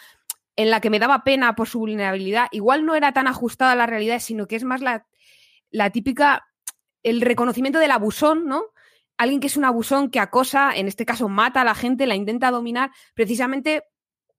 en 0.55 0.71
la 0.71 0.81
que 0.81 0.89
me 0.89 0.99
daba 0.99 1.23
pena 1.23 1.55
por 1.55 1.67
su 1.67 1.79
vulnerabilidad, 1.79 2.47
igual 2.51 2.85
no 2.85 2.95
era 2.95 3.13
tan 3.13 3.27
ajustada 3.27 3.73
a 3.73 3.75
la 3.75 3.85
realidad, 3.85 4.19
sino 4.19 4.47
que 4.47 4.55
es 4.55 4.63
más 4.63 4.81
la, 4.81 5.05
la 5.69 5.91
típica 5.91 6.47
el 7.03 7.21
reconocimiento 7.21 7.79
del 7.79 7.91
abusón, 7.91 8.47
¿no? 8.47 8.65
Alguien 9.17 9.39
que 9.39 9.47
es 9.47 9.57
un 9.57 9.65
abusón 9.65 10.09
que 10.09 10.19
acosa, 10.19 10.71
en 10.75 10.87
este 10.87 11.05
caso 11.05 11.29
mata 11.29 11.61
a 11.61 11.63
la 11.63 11.75
gente, 11.75 12.05
la 12.05 12.15
intenta 12.15 12.51
dominar, 12.51 12.91
precisamente 13.13 13.83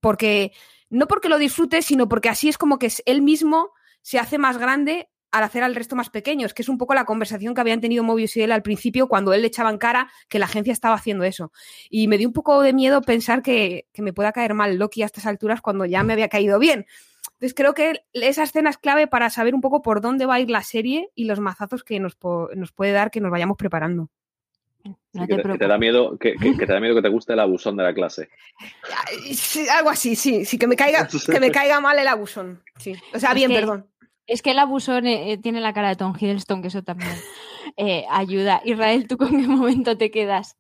porque, 0.00 0.52
no 0.90 1.06
porque 1.06 1.28
lo 1.28 1.38
disfrute, 1.38 1.82
sino 1.82 2.08
porque 2.08 2.28
así 2.28 2.48
es 2.48 2.58
como 2.58 2.78
que 2.78 2.92
él 3.06 3.22
mismo 3.22 3.72
se 4.02 4.18
hace 4.18 4.38
más 4.38 4.58
grande 4.58 5.08
al 5.30 5.44
hacer 5.44 5.62
al 5.62 5.74
resto 5.74 5.96
más 5.96 6.10
pequeños, 6.10 6.54
que 6.54 6.62
es 6.62 6.68
un 6.68 6.78
poco 6.78 6.94
la 6.94 7.04
conversación 7.04 7.54
que 7.54 7.60
habían 7.60 7.80
tenido 7.80 8.02
Mobius 8.02 8.36
y 8.36 8.42
él 8.42 8.52
al 8.52 8.62
principio 8.62 9.08
cuando 9.08 9.32
él 9.32 9.42
le 9.42 9.48
echaba 9.48 9.70
en 9.70 9.78
cara 9.78 10.10
que 10.28 10.38
la 10.38 10.46
agencia 10.46 10.72
estaba 10.72 10.94
haciendo 10.94 11.24
eso. 11.24 11.52
Y 11.90 12.08
me 12.08 12.18
dio 12.18 12.28
un 12.28 12.34
poco 12.34 12.62
de 12.62 12.72
miedo 12.72 13.02
pensar 13.02 13.42
que, 13.42 13.86
que 13.92 14.02
me 14.02 14.12
pueda 14.12 14.32
caer 14.32 14.54
mal 14.54 14.76
Loki 14.76 15.02
a 15.02 15.06
estas 15.06 15.26
alturas 15.26 15.60
cuando 15.60 15.84
ya 15.84 16.02
me 16.02 16.12
había 16.12 16.28
caído 16.28 16.58
bien. 16.58 16.86
Entonces 17.38 17.54
creo 17.54 17.72
que 17.72 18.02
esa 18.14 18.42
escena 18.42 18.70
es 18.70 18.78
clave 18.78 19.06
para 19.06 19.30
saber 19.30 19.54
un 19.54 19.60
poco 19.60 19.80
por 19.80 20.00
dónde 20.00 20.26
va 20.26 20.34
a 20.34 20.40
ir 20.40 20.50
la 20.50 20.64
serie 20.64 21.10
y 21.14 21.24
los 21.24 21.38
mazazos 21.38 21.84
que 21.84 22.00
nos, 22.00 22.16
puede 22.16 22.90
dar 22.90 23.12
que 23.12 23.20
nos 23.20 23.30
vayamos 23.30 23.56
preparando. 23.56 24.08
que, 25.12 25.56
te, 25.56 25.66
da 25.68 25.78
miedo 25.78 26.18
que, 26.18 26.34
te 26.34 26.66
da 26.66 26.80
miedo 26.80 26.96
que 26.96 27.02
te 27.02 27.08
guste 27.08 27.34
el 27.34 27.40
abusón 27.40 27.76
de 27.76 27.84
la 27.84 27.94
clase. 27.94 28.28
algo 29.72 29.90
así, 29.90 30.16
sí, 30.16 30.44
sí, 30.44 30.58
que 30.58 30.66
me 30.66 30.74
caiga, 30.74 31.06
que 31.30 31.38
me 31.38 31.52
caiga 31.52 31.80
mal 31.80 31.96
el 31.96 32.08
abusón. 32.08 32.60
Sí. 32.76 32.96
O 33.14 33.20
sea, 33.20 33.34
bien, 33.34 33.52
perdón. 33.52 33.86
Es 34.28 34.42
que 34.42 34.50
el 34.50 34.58
abusón 34.58 35.06
eh, 35.06 35.32
eh, 35.32 35.38
tiene 35.38 35.62
la 35.62 35.72
cara 35.72 35.88
de 35.88 35.96
Tom 35.96 36.12
Hiddleston, 36.14 36.60
que 36.60 36.68
eso 36.68 36.82
también 36.82 37.10
eh, 37.78 38.04
ayuda. 38.10 38.60
Israel, 38.62 39.08
¿tú 39.08 39.16
con 39.16 39.30
qué 39.30 39.48
momento 39.48 39.96
te 39.96 40.10
quedas? 40.10 40.54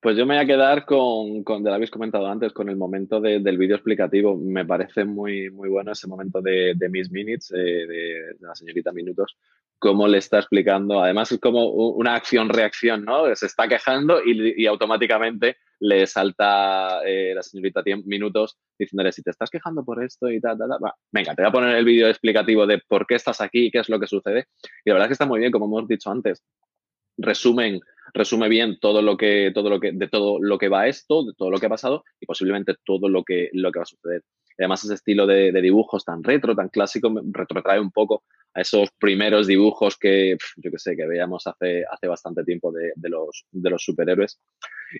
Pues 0.00 0.16
yo 0.16 0.26
me 0.26 0.34
voy 0.34 0.42
a 0.42 0.46
quedar 0.46 0.84
con, 0.84 1.44
con, 1.44 1.62
lo 1.62 1.72
habéis 1.72 1.90
comentado 1.90 2.26
antes, 2.26 2.52
con 2.52 2.68
el 2.68 2.76
momento 2.76 3.20
del 3.20 3.58
vídeo 3.58 3.76
explicativo. 3.76 4.36
Me 4.36 4.64
parece 4.64 5.04
muy, 5.04 5.48
muy 5.50 5.68
bueno 5.68 5.92
ese 5.92 6.08
momento 6.08 6.40
de, 6.40 6.74
Miss 6.90 7.12
Minutes, 7.12 7.50
de, 7.50 8.34
la 8.40 8.54
señorita 8.56 8.90
Minutos, 8.90 9.36
cómo 9.82 10.06
le 10.06 10.18
está 10.18 10.38
explicando. 10.38 11.02
Además, 11.02 11.32
es 11.32 11.40
como 11.40 11.66
una 11.70 12.14
acción-reacción, 12.14 13.04
¿no? 13.04 13.34
Se 13.34 13.46
está 13.46 13.66
quejando 13.66 14.20
y, 14.24 14.64
automáticamente 14.64 15.56
le 15.80 16.06
salta 16.06 17.00
eh, 17.04 17.32
la 17.34 17.42
señorita 17.42 17.82
Minutos 18.04 18.56
diciéndole, 18.78 19.10
si 19.10 19.24
te 19.24 19.30
estás 19.30 19.50
quejando 19.50 19.84
por 19.84 20.02
esto 20.04 20.30
y 20.30 20.40
tal, 20.40 20.56
tal, 20.56 20.68
tal, 20.68 20.92
venga, 21.10 21.34
te 21.34 21.42
voy 21.42 21.48
a 21.48 21.52
poner 21.52 21.76
el 21.76 21.84
vídeo 21.84 22.06
explicativo 22.06 22.64
de 22.64 22.80
por 22.86 23.08
qué 23.08 23.16
estás 23.16 23.40
aquí 23.40 23.66
y 23.66 23.70
qué 23.72 23.80
es 23.80 23.88
lo 23.88 23.98
que 23.98 24.06
sucede. 24.06 24.46
Y 24.84 24.90
la 24.90 24.94
verdad 24.94 25.06
es 25.06 25.08
que 25.08 25.14
está 25.14 25.26
muy 25.26 25.40
bien, 25.40 25.50
como 25.50 25.66
hemos 25.66 25.88
dicho 25.88 26.12
antes. 26.12 26.44
Resumen 27.18 27.80
resume 28.14 28.48
bien 28.48 28.78
todo 28.80 29.02
lo 29.02 29.16
que, 29.16 29.50
todo 29.54 29.70
lo 29.70 29.80
que, 29.80 29.92
de 29.92 30.08
todo 30.08 30.38
lo 30.40 30.58
que 30.58 30.68
va 30.68 30.88
esto, 30.88 31.24
de 31.24 31.32
todo 31.36 31.50
lo 31.50 31.58
que 31.58 31.66
ha 31.66 31.70
pasado 31.70 32.04
y 32.20 32.26
posiblemente 32.26 32.74
todo 32.84 33.08
lo 33.08 33.24
que, 33.24 33.50
lo 33.52 33.72
que 33.72 33.78
va 33.78 33.84
a 33.84 33.86
suceder. 33.86 34.22
Además, 34.58 34.84
ese 34.84 34.94
estilo 34.94 35.26
de, 35.26 35.50
dibujos 35.62 36.04
tan 36.04 36.22
retro, 36.22 36.54
tan 36.54 36.68
clásico, 36.68 37.10
me 37.10 37.22
retrotrae 37.24 37.80
un 37.80 37.90
poco 37.90 38.24
a 38.54 38.60
esos 38.60 38.90
primeros 38.98 39.46
dibujos 39.46 39.96
que, 39.96 40.36
yo 40.56 40.70
que 40.70 40.78
sé, 40.78 40.94
que 40.94 41.06
veíamos 41.06 41.46
hace, 41.46 41.84
hace 41.90 42.06
bastante 42.06 42.44
tiempo 42.44 42.70
de, 42.70 42.92
los, 43.08 43.46
de 43.50 43.70
los 43.70 43.82
superhéroes. 43.82 44.38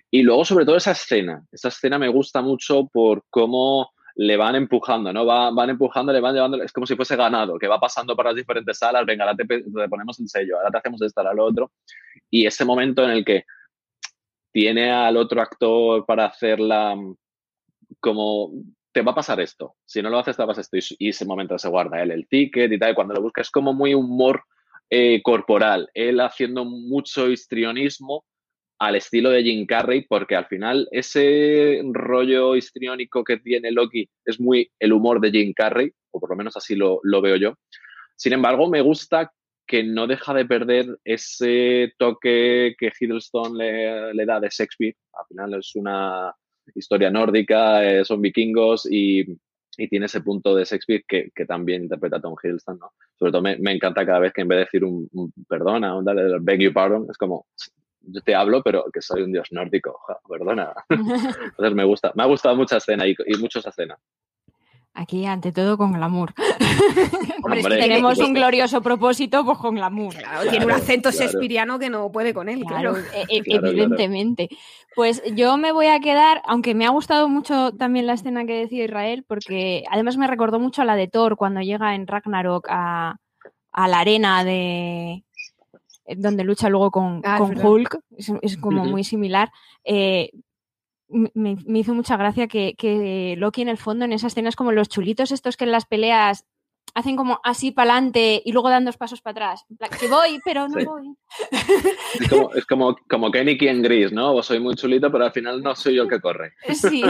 Y 0.09 0.23
luego, 0.23 0.43
sobre 0.43 0.65
todo, 0.65 0.75
esa 0.75 0.91
escena. 0.91 1.45
Esa 1.51 1.67
escena 1.67 1.99
me 1.99 2.09
gusta 2.09 2.41
mucho 2.41 2.87
por 2.91 3.23
cómo 3.29 3.91
le 4.15 4.37
van 4.37 4.55
empujando, 4.55 5.11
¿no? 5.11 5.25
van 5.25 5.69
empujando, 5.69 6.13
le 6.13 6.19
van 6.19 6.35
llevando, 6.35 6.61
es 6.61 6.71
como 6.71 6.85
si 6.85 6.95
fuese 6.95 7.15
ganado, 7.15 7.57
que 7.57 7.67
va 7.67 7.79
pasando 7.79 8.15
por 8.15 8.25
las 8.25 8.35
diferentes 8.35 8.77
salas, 8.77 9.05
venga, 9.05 9.25
ahora 9.25 9.35
te, 9.35 9.45
ponemos 9.89 10.19
el 10.19 10.29
sello, 10.29 10.57
ahora 10.57 10.69
te 10.69 10.77
hacemos 10.77 11.01
esto, 11.01 11.21
ahora 11.21 11.33
lo 11.33 11.45
otro. 11.45 11.71
Y 12.29 12.45
ese 12.45 12.63
momento 12.63 13.03
en 13.03 13.09
el 13.09 13.25
que 13.25 13.45
tiene 14.51 14.91
al 14.91 15.17
otro 15.17 15.41
actor 15.41 16.05
para 16.05 16.25
hacerla 16.25 16.95
como 17.99 18.51
te 18.91 19.01
va 19.01 19.13
a 19.13 19.15
pasar 19.15 19.39
esto, 19.39 19.75
si 19.85 20.03
no 20.03 20.09
lo 20.11 20.19
haces 20.19 20.35
te 20.35 20.43
va 20.43 20.45
a 20.45 20.55
pasar 20.55 20.61
esto 20.61 20.95
y, 20.99 21.09
ese 21.09 21.25
momento 21.25 21.57
se 21.57 21.69
guarda 21.69 22.01
él 22.03 22.11
el 22.11 22.27
ticket 22.27 22.71
y 22.71 22.77
tal, 22.77 22.91
y 22.91 22.95
cuando 22.95 23.15
lo 23.15 23.21
busca 23.23 23.41
es 23.41 23.49
como 23.49 23.73
muy 23.73 23.95
humor 23.95 24.43
eh, 24.91 25.23
corporal, 25.23 25.89
él 25.95 26.19
haciendo 26.19 26.65
mucho 26.65 27.27
histrionismo 27.29 28.25
al 28.87 28.95
estilo 28.95 29.29
de 29.29 29.43
Jim 29.43 29.65
Carrey, 29.65 30.01
porque 30.01 30.35
al 30.35 30.45
final 30.45 30.87
ese 30.91 31.81
rollo 31.91 32.55
histriónico 32.55 33.23
que 33.23 33.37
tiene 33.37 33.71
Loki 33.71 34.09
es 34.25 34.39
muy 34.39 34.69
el 34.79 34.91
humor 34.91 35.21
de 35.21 35.31
Jim 35.31 35.53
Carrey, 35.53 35.91
o 36.11 36.19
por 36.19 36.29
lo 36.29 36.35
menos 36.35 36.57
así 36.57 36.75
lo, 36.75 36.99
veo 37.21 37.37
yo. 37.37 37.55
Sin 38.15 38.33
embargo, 38.33 38.69
me 38.69 38.81
gusta 38.81 39.31
que 39.65 39.83
no 39.83 40.05
deja 40.05 40.33
de 40.33 40.45
perder 40.45 40.99
ese 41.05 41.93
toque 41.97 42.75
que 42.77 42.91
Hiddleston 42.99 43.57
le, 43.57 44.25
da 44.25 44.41
de 44.41 44.49
Shakespeare. 44.49 44.95
Al 45.13 45.25
final 45.27 45.53
es 45.53 45.75
una 45.75 46.33
historia 46.75 47.09
nórdica, 47.09 47.83
eh, 47.85 48.03
son 48.03 48.21
vikingos 48.21 48.87
y, 48.89 49.25
tiene 49.89 50.05
ese 50.05 50.21
punto 50.21 50.55
de 50.55 50.65
Shakespeare 50.65 51.03
que, 51.07 51.45
también 51.47 51.83
interpreta 51.83 52.21
Tom 52.21 52.35
Hiddleston. 52.41 52.77
¿no? 52.77 52.91
Sobre 53.17 53.31
todo 53.31 53.41
me, 53.41 53.71
encanta 53.71 54.05
cada 54.05 54.19
vez 54.19 54.33
que 54.33 54.41
en 54.41 54.49
vez 54.49 54.57
de 54.57 54.65
decir 54.65 54.83
un, 54.83 55.09
perdona, 55.47 55.97
un 55.97 56.05
beg 56.41 56.59
you 56.61 56.73
pardon, 56.73 57.07
es 57.09 57.17
como 57.17 57.47
yo 58.03 58.21
te 58.21 58.35
hablo, 58.35 58.61
pero 58.61 58.85
que 58.93 59.01
soy 59.01 59.23
un 59.23 59.31
dios 59.31 59.47
nórdico, 59.51 59.99
perdona. 60.27 60.73
Entonces 60.89 61.73
me 61.73 61.85
gusta, 61.85 62.11
me 62.15 62.23
ha 62.23 62.27
gustado 62.27 62.55
mucha 62.55 62.77
escena 62.77 63.07
y, 63.07 63.15
y 63.25 63.37
mucho 63.37 63.59
esa 63.59 63.69
escena. 63.69 63.97
Aquí, 64.95 65.25
ante 65.25 65.51
todo, 65.51 65.75
con 65.75 65.93
glamour. 65.93 66.33
Hombre, 67.43 67.63
tenemos 67.63 68.19
un 68.19 68.33
glorioso 68.33 68.79
propósito, 68.81 69.43
pues 69.43 69.57
con 69.57 69.73
glamour. 69.73 70.13
tiene 70.51 70.65
un 70.65 70.71
acento 70.71 71.09
claro. 71.09 71.79
que 71.79 71.89
no 71.89 72.11
puede 72.11 72.31
con 72.31 72.47
él, 72.47 72.63
claro. 72.63 72.95
E, 72.97 73.25
e, 73.27 73.41
evidentemente. 73.47 74.49
Pues 74.95 75.23
yo 75.33 75.57
me 75.57 75.71
voy 75.71 75.87
a 75.87 75.99
quedar, 75.99 76.43
aunque 76.45 76.75
me 76.75 76.85
ha 76.85 76.91
gustado 76.91 77.27
mucho 77.27 77.71
también 77.71 78.05
la 78.05 78.13
escena 78.13 78.45
que 78.45 78.59
decía 78.59 78.85
Israel, 78.85 79.25
porque 79.27 79.83
además 79.89 80.17
me 80.17 80.27
recordó 80.27 80.59
mucho 80.59 80.83
a 80.83 80.85
la 80.85 80.95
de 80.95 81.07
Thor 81.07 81.37
cuando 81.37 81.61
llega 81.61 81.95
en 81.95 82.05
Ragnarok 82.05 82.67
a, 82.69 83.15
a 83.71 83.87
la 83.87 83.99
arena 83.99 84.43
de, 84.43 85.23
donde 86.17 86.43
lucha 86.43 86.69
luego 86.69 86.91
con, 86.91 87.21
ah, 87.23 87.39
Hulk, 87.41 87.99
es, 88.41 88.57
como 88.57 88.85
muy 88.85 89.03
similar. 89.03 89.51
Eh, 89.83 90.31
me, 91.07 91.57
hizo 91.79 91.93
mucha 91.93 92.17
gracia 92.17 92.47
que, 92.47 93.35
Loki 93.37 93.61
en 93.61 93.69
el 93.69 93.77
fondo 93.77 94.05
en 94.05 94.13
esa 94.13 94.27
escena 94.27 94.49
es 94.49 94.55
como 94.55 94.71
los 94.71 94.89
chulitos 94.89 95.31
estos 95.31 95.57
que 95.57 95.65
en 95.65 95.71
las 95.71 95.85
peleas 95.85 96.45
hacen 96.93 97.15
como 97.15 97.39
así 97.43 97.71
para 97.71 97.93
adelante 97.93 98.41
y 98.45 98.51
luego 98.51 98.69
dan 98.69 98.85
dos 98.85 98.97
pasos 98.97 99.21
para 99.21 99.31
atrás. 99.31 99.65
Que 99.99 100.07
voy, 100.07 100.39
pero 100.45 100.67
no 100.67 100.75
voy. 100.85 101.15
Es 102.55 102.65
como, 102.65 102.95
como, 103.09 103.31
Kenny 103.31 103.57
en 103.61 103.81
gris, 103.81 104.11
¿no? 104.11 104.41
Soy 104.43 104.59
muy 104.59 104.75
chulito, 104.75 105.11
pero 105.11 105.25
al 105.25 105.31
final 105.31 105.61
no 105.61 105.75
soy 105.75 105.95
yo 105.95 106.03
el 106.03 106.09
que 106.09 106.21
corre. 106.21 106.53
Sí. 106.73 107.03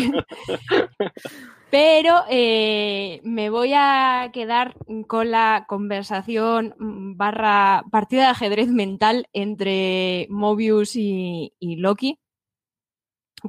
Pero 1.69 2.23
eh, 2.29 3.19
me 3.23 3.49
voy 3.49 3.73
a 3.75 4.29
quedar 4.31 4.75
con 5.07 5.31
la 5.31 5.65
conversación 5.67 6.75
barra 7.17 7.83
partida 7.91 8.21
de 8.21 8.27
ajedrez 8.27 8.67
mental 8.67 9.27
entre 9.33 10.27
Mobius 10.29 10.95
y, 10.95 11.51
Loki 11.59 12.19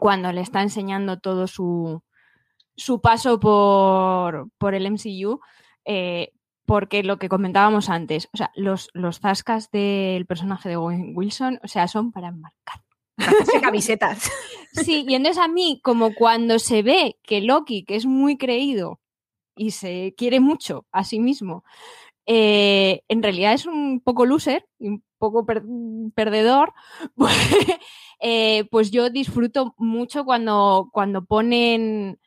cuando 0.00 0.32
le 0.32 0.40
está 0.40 0.62
enseñando 0.62 1.20
todo 1.20 1.46
su, 1.46 2.02
su 2.74 3.00
paso 3.00 3.38
por, 3.38 4.48
por 4.58 4.74
el 4.74 4.90
MCU. 4.90 5.40
Eh, 5.84 6.32
porque 6.66 7.02
lo 7.02 7.18
que 7.18 7.28
comentábamos 7.28 7.90
antes, 7.90 8.28
o 8.32 8.36
sea, 8.38 8.50
los, 8.54 8.88
los 8.94 9.20
zascas 9.20 9.70
del 9.70 10.24
personaje 10.26 10.70
de 10.70 10.76
Wilson, 10.78 11.60
o 11.62 11.68
sea, 11.68 11.88
son 11.88 12.10
para 12.10 12.28
enmarcar 12.28 12.80
camisetas. 13.62 14.30
Sí, 14.74 15.04
y 15.06 15.14
entonces 15.14 15.40
a 15.40 15.46
mí, 15.46 15.80
como 15.84 16.16
cuando 16.16 16.58
se 16.58 16.82
ve 16.82 17.16
que 17.22 17.40
Loki, 17.40 17.84
que 17.84 17.94
es 17.94 18.06
muy 18.06 18.36
creído 18.36 18.98
y 19.54 19.70
se 19.70 20.16
quiere 20.16 20.40
mucho 20.40 20.84
a 20.90 21.04
sí 21.04 21.20
mismo, 21.20 21.62
eh, 22.26 23.02
en 23.06 23.22
realidad 23.22 23.52
es 23.52 23.66
un 23.66 24.00
poco 24.00 24.26
loser 24.26 24.66
y 24.80 24.88
un 24.88 25.04
poco 25.18 25.46
perdedor, 25.46 26.72
pues, 27.14 27.36
eh, 28.18 28.64
pues, 28.72 28.90
yo 28.90 29.10
disfruto 29.10 29.76
mucho 29.78 30.24
cuando, 30.24 30.88
cuando 30.92 31.24
ponen 31.24 32.18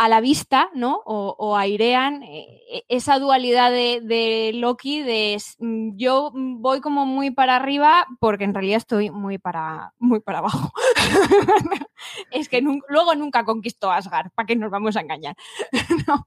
a 0.00 0.08
la 0.08 0.22
vista, 0.22 0.70
¿no? 0.72 1.02
O, 1.04 1.58
airean 1.58 2.22
eh, 2.22 2.84
esa 2.88 3.18
dualidad 3.18 3.70
de, 3.70 4.50
Loki 4.54 5.02
de 5.02 5.36
mm, 5.58 5.98
yo 5.98 6.30
voy 6.34 6.80
como 6.80 7.04
muy 7.04 7.30
para 7.30 7.56
arriba 7.56 8.06
porque 8.18 8.44
en 8.44 8.54
realidad 8.54 8.78
estoy 8.78 9.10
muy 9.10 9.36
para, 9.36 9.92
muy 9.98 10.20
para 10.20 10.38
abajo. 10.38 10.72
es 12.30 12.48
que 12.48 12.62
luego 12.62 13.14
nunca 13.14 13.44
conquistó 13.44 13.92
Asgard, 13.92 14.30
¿para 14.34 14.46
qué 14.46 14.56
nos 14.56 14.70
vamos 14.70 14.96
a 14.96 15.02
engañar? 15.02 15.36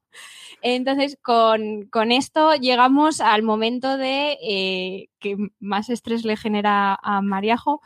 Entonces, 0.62 1.18
con, 1.24 2.12
esto 2.12 2.54
llegamos 2.54 3.22
al 3.22 3.42
momento 3.42 3.98
de 3.98 4.38
eh, 4.48 5.10
que 5.20 5.36
más 5.60 5.90
estrés 5.90 6.26
le 6.26 6.38
genera 6.38 7.00
a 7.02 7.24
Mariajo. 7.24 7.82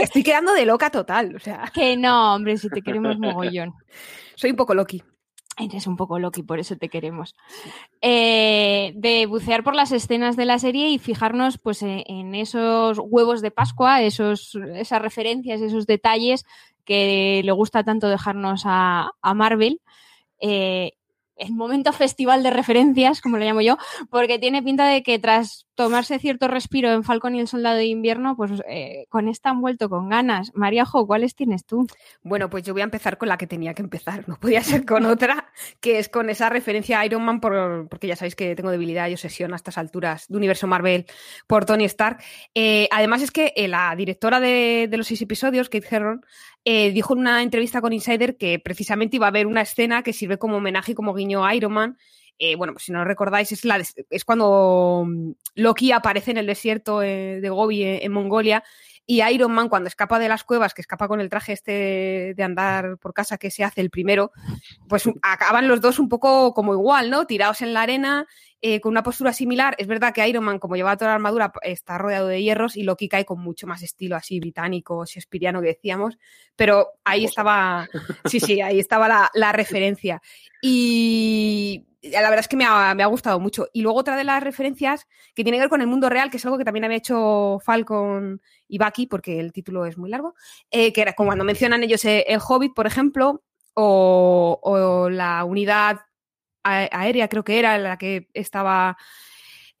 Estoy 0.00 0.22
quedando 0.22 0.54
de 0.54 0.64
loca 0.64 0.90
total, 0.90 1.36
o 1.36 1.38
sea. 1.38 1.70
Que 1.74 1.94
no, 1.98 2.34
hombre, 2.34 2.56
si 2.56 2.70
te 2.70 2.80
queremos 2.80 3.18
mogollón. 3.18 3.74
Soy 4.38 4.50
un 4.50 4.56
poco 4.56 4.72
Loki. 4.72 5.02
Eres 5.58 5.88
un 5.88 5.96
poco 5.96 6.20
Loki, 6.20 6.44
por 6.44 6.60
eso 6.60 6.76
te 6.76 6.88
queremos. 6.88 7.34
Eh, 8.00 8.92
de 8.94 9.26
bucear 9.26 9.64
por 9.64 9.74
las 9.74 9.90
escenas 9.90 10.36
de 10.36 10.44
la 10.44 10.60
serie 10.60 10.90
y 10.90 11.00
fijarnos 11.00 11.58
pues, 11.58 11.82
e, 11.82 12.04
en 12.06 12.36
esos 12.36 13.00
huevos 13.02 13.42
de 13.42 13.50
Pascua, 13.50 14.00
esos, 14.00 14.56
esas 14.76 15.02
referencias, 15.02 15.60
esos 15.60 15.88
detalles 15.88 16.44
que 16.84 17.42
le 17.44 17.50
gusta 17.50 17.82
tanto 17.82 18.08
dejarnos 18.08 18.62
a, 18.64 19.10
Marvel. 19.34 19.80
Eh, 20.40 20.92
el 21.38 21.54
momento 21.54 21.92
festival 21.92 22.42
de 22.42 22.50
referencias, 22.50 23.20
como 23.20 23.36
lo 23.36 23.44
llamo 23.44 23.60
yo, 23.60 23.76
porque 24.10 24.38
tiene 24.38 24.62
pinta 24.62 24.86
de 24.86 25.02
que 25.02 25.18
tras 25.18 25.66
tomarse 25.78 26.18
cierto 26.18 26.48
respiro 26.48 26.90
en 26.90 27.04
Falcon 27.04 27.36
y 27.36 27.40
el 27.40 27.46
Soldado 27.46 27.76
de 27.76 27.86
Invierno, 27.86 28.36
pues 28.36 28.50
eh, 28.68 29.06
con 29.10 29.28
esta 29.28 29.50
han 29.50 29.60
vuelto 29.60 29.88
con 29.88 30.08
ganas. 30.08 30.50
Maríajo, 30.54 31.06
¿cuáles 31.06 31.36
tienes 31.36 31.64
tú? 31.64 31.86
Bueno, 32.20 32.50
pues 32.50 32.64
yo 32.64 32.72
voy 32.72 32.80
a 32.82 32.84
empezar 32.84 33.16
con 33.16 33.28
la 33.28 33.38
que 33.38 33.46
tenía 33.46 33.74
que 33.74 33.82
empezar, 33.82 34.28
no 34.28 34.34
podía 34.40 34.60
ser 34.64 34.84
con 34.84 35.06
otra, 35.06 35.52
que 35.80 36.00
es 36.00 36.08
con 36.08 36.30
esa 36.30 36.48
referencia 36.48 36.98
a 36.98 37.06
Iron 37.06 37.24
Man, 37.24 37.40
porque 37.40 38.08
ya 38.08 38.16
sabéis 38.16 38.34
que 38.34 38.56
tengo 38.56 38.72
debilidad 38.72 39.08
y 39.08 39.12
obsesión 39.12 39.52
a 39.52 39.56
estas 39.56 39.78
alturas 39.78 40.26
de 40.28 40.36
Universo 40.36 40.66
Marvel 40.66 41.06
por 41.46 41.64
Tony 41.64 41.84
Stark. 41.84 42.24
Eh, 42.56 42.88
además 42.90 43.22
es 43.22 43.30
que 43.30 43.52
eh, 43.54 43.68
la 43.68 43.94
directora 43.94 44.40
de, 44.40 44.88
los 44.90 45.06
seis 45.06 45.22
episodios, 45.22 45.68
Kate 45.68 45.86
Herron, 45.88 46.24
dijo 46.92 47.14
en 47.14 47.20
una 47.20 47.42
entrevista 47.42 47.80
con 47.80 47.92
Insider 47.92 48.36
que 48.36 48.58
precisamente 48.58 49.16
iba 49.16 49.26
a 49.26 49.30
haber 49.30 49.46
una 49.46 49.62
escena 49.62 50.02
que 50.02 50.12
sirve 50.12 50.38
como 50.38 50.58
homenaje 50.58 50.92
y 50.92 50.94
como 50.94 51.14
guiño 51.14 51.44
a 51.44 51.54
Iron 51.54 51.72
Man. 51.72 51.96
Eh, 52.38 52.54
bueno, 52.54 52.72
pues 52.72 52.84
si 52.84 52.92
no 52.92 52.98
lo 52.98 53.04
recordáis, 53.04 53.50
es, 53.50 53.64
la, 53.64 53.78
es 53.78 54.24
cuando 54.24 55.04
mm, 55.06 55.32
Loki 55.56 55.90
aparece 55.90 56.30
en 56.30 56.36
el 56.36 56.46
desierto 56.46 57.02
eh, 57.02 57.40
de 57.40 57.50
Gobi 57.50 57.82
eh, 57.82 58.04
en, 58.04 58.12
Mongolia 58.12 58.62
y 59.10 59.22
Iron 59.22 59.52
Man 59.52 59.70
cuando 59.70 59.88
escapa 59.88 60.18
de 60.18 60.28
las 60.28 60.44
cuevas, 60.44 60.74
que 60.74 60.82
escapa 60.82 61.08
con 61.08 61.22
el 61.22 61.30
traje 61.30 61.54
este 61.54 62.34
de 62.36 62.42
andar 62.42 62.98
por 62.98 63.14
casa 63.14 63.38
que 63.38 63.50
se 63.50 63.64
hace 63.64 63.80
el 63.80 63.88
primero, 63.88 64.32
pues 64.86 65.08
acaban 65.22 65.66
los 65.66 65.80
dos 65.80 65.98
un 65.98 66.10
poco 66.10 66.52
como 66.52 66.74
igual, 66.74 67.08
¿no? 67.08 67.26
Tirados 67.26 67.62
en 67.62 67.72
la 67.72 67.80
arena, 67.80 68.26
con 68.82 68.90
una 68.90 69.02
postura 69.02 69.32
similar. 69.32 69.74
Es 69.78 69.86
verdad 69.86 70.12
que 70.12 70.28
Iron 70.28 70.44
Man, 70.44 70.58
como 70.58 70.76
lleva 70.76 70.94
toda 70.98 71.12
la 71.12 71.14
armadura, 71.14 71.50
está 71.62 71.96
rodeado 71.96 72.28
de 72.28 72.42
hierros 72.42 72.76
y 72.76 72.82
Loki 72.82 73.08
cae 73.08 73.24
con 73.24 73.40
mucho 73.40 73.66
más 73.66 73.82
estilo 73.82 74.14
así 74.14 74.40
británico, 74.40 75.06
shakespeariano 75.06 75.62
que 75.62 75.68
decíamos, 75.68 76.18
pero 76.54 76.88
ahí 77.02 77.24
estaba, 77.24 77.88
sí, 78.26 78.40
sí, 78.40 78.60
ahí 78.60 78.78
estaba 78.78 79.08
la, 79.08 79.30
la 79.32 79.52
referencia. 79.52 80.20
Y 80.60 81.86
la 82.02 82.20
verdad 82.22 82.40
es 82.40 82.48
que 82.48 82.56
me 82.56 82.64
ha, 82.64 83.06
gustado 83.06 83.40
mucho. 83.40 83.68
Y 83.72 83.82
luego 83.82 83.98
otra 83.98 84.16
de 84.16 84.24
las 84.24 84.42
referencias 84.42 85.06
que 85.34 85.42
tiene 85.42 85.58
que 85.58 85.62
ver 85.62 85.70
con 85.70 85.80
el 85.80 85.86
mundo 85.86 86.08
real, 86.08 86.30
que 86.30 86.36
es 86.36 86.44
algo 86.44 86.58
que 86.58 86.64
también 86.64 86.84
había 86.84 86.98
hecho 86.98 87.58
Falcon 87.64 88.40
y 88.68 88.78
Bucky, 88.78 89.06
porque 89.06 89.40
el 89.40 89.52
título 89.52 89.86
es 89.86 89.98
muy 89.98 90.10
largo, 90.10 90.34
eh, 90.70 90.92
que 90.92 91.02
era 91.02 91.14
como 91.14 91.28
cuando 91.28 91.44
mencionan 91.44 91.82
ellos 91.82 92.04
eh, 92.04 92.24
el 92.28 92.40
Hobbit, 92.46 92.74
por 92.74 92.86
ejemplo, 92.86 93.42
o, 93.74 95.08
la 95.10 95.44
unidad 95.44 96.00
aérea, 96.62 97.28
creo 97.28 97.44
que 97.44 97.58
era 97.58 97.78
la 97.78 97.96
que 97.96 98.28
estaba 98.34 98.96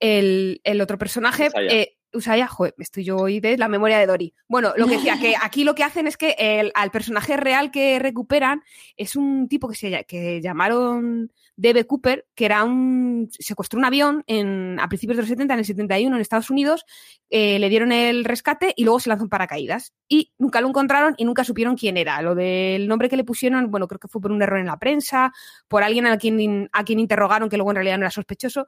el, 0.00 0.80
otro 0.80 0.98
personaje. 0.98 1.48
Eh, 1.70 1.97
Usaya, 2.18 2.46
joder, 2.46 2.74
estoy 2.78 3.04
yo 3.04 3.16
hoy 3.16 3.40
de 3.40 3.56
la 3.56 3.68
memoria 3.68 3.98
de 3.98 4.06
Dory. 4.06 4.34
Bueno, 4.48 4.72
lo 4.76 4.86
que 4.86 4.96
decía, 4.96 5.18
que 5.18 5.34
aquí 5.42 5.64
lo 5.64 5.74
que 5.74 5.84
hacen 5.84 6.06
es 6.06 6.16
que 6.16 6.34
el, 6.38 6.72
al 6.74 6.90
personaje 6.90 7.36
real 7.36 7.70
que 7.70 7.98
recuperan 7.98 8.62
es 8.96 9.16
un 9.16 9.48
tipo 9.48 9.68
que 9.68 9.76
se 9.76 10.04
que 10.04 10.40
llamaron 10.40 11.32
Debe 11.58 11.86
Cooper, 11.86 12.24
que 12.36 12.44
era 12.44 12.62
un. 12.62 13.28
secuestró 13.32 13.78
un 13.78 13.84
avión 13.84 14.22
en, 14.28 14.78
a 14.78 14.88
principios 14.88 15.16
de 15.16 15.22
los 15.22 15.28
70, 15.28 15.54
en 15.54 15.58
el 15.58 15.66
71, 15.66 16.14
en 16.14 16.22
Estados 16.22 16.50
Unidos, 16.50 16.84
eh, 17.30 17.58
le 17.58 17.68
dieron 17.68 17.90
el 17.90 18.24
rescate 18.24 18.72
y 18.76 18.84
luego 18.84 19.00
se 19.00 19.08
lanzó 19.08 19.24
en 19.24 19.28
paracaídas. 19.28 19.92
Y 20.08 20.32
nunca 20.38 20.60
lo 20.60 20.68
encontraron 20.68 21.14
y 21.18 21.24
nunca 21.24 21.42
supieron 21.42 21.76
quién 21.76 21.96
era. 21.96 22.22
Lo 22.22 22.36
del 22.36 22.86
nombre 22.86 23.08
que 23.08 23.16
le 23.16 23.24
pusieron, 23.24 23.72
bueno, 23.72 23.88
creo 23.88 23.98
que 23.98 24.08
fue 24.08 24.20
por 24.20 24.30
un 24.30 24.40
error 24.40 24.60
en 24.60 24.66
la 24.66 24.78
prensa, 24.78 25.32
por 25.66 25.82
alguien 25.82 26.06
a 26.06 26.16
quien, 26.16 26.68
a 26.72 26.84
quien 26.84 27.00
interrogaron 27.00 27.48
que 27.48 27.56
luego 27.56 27.72
en 27.72 27.76
realidad 27.76 27.98
no 27.98 28.04
era 28.04 28.10
sospechoso. 28.10 28.66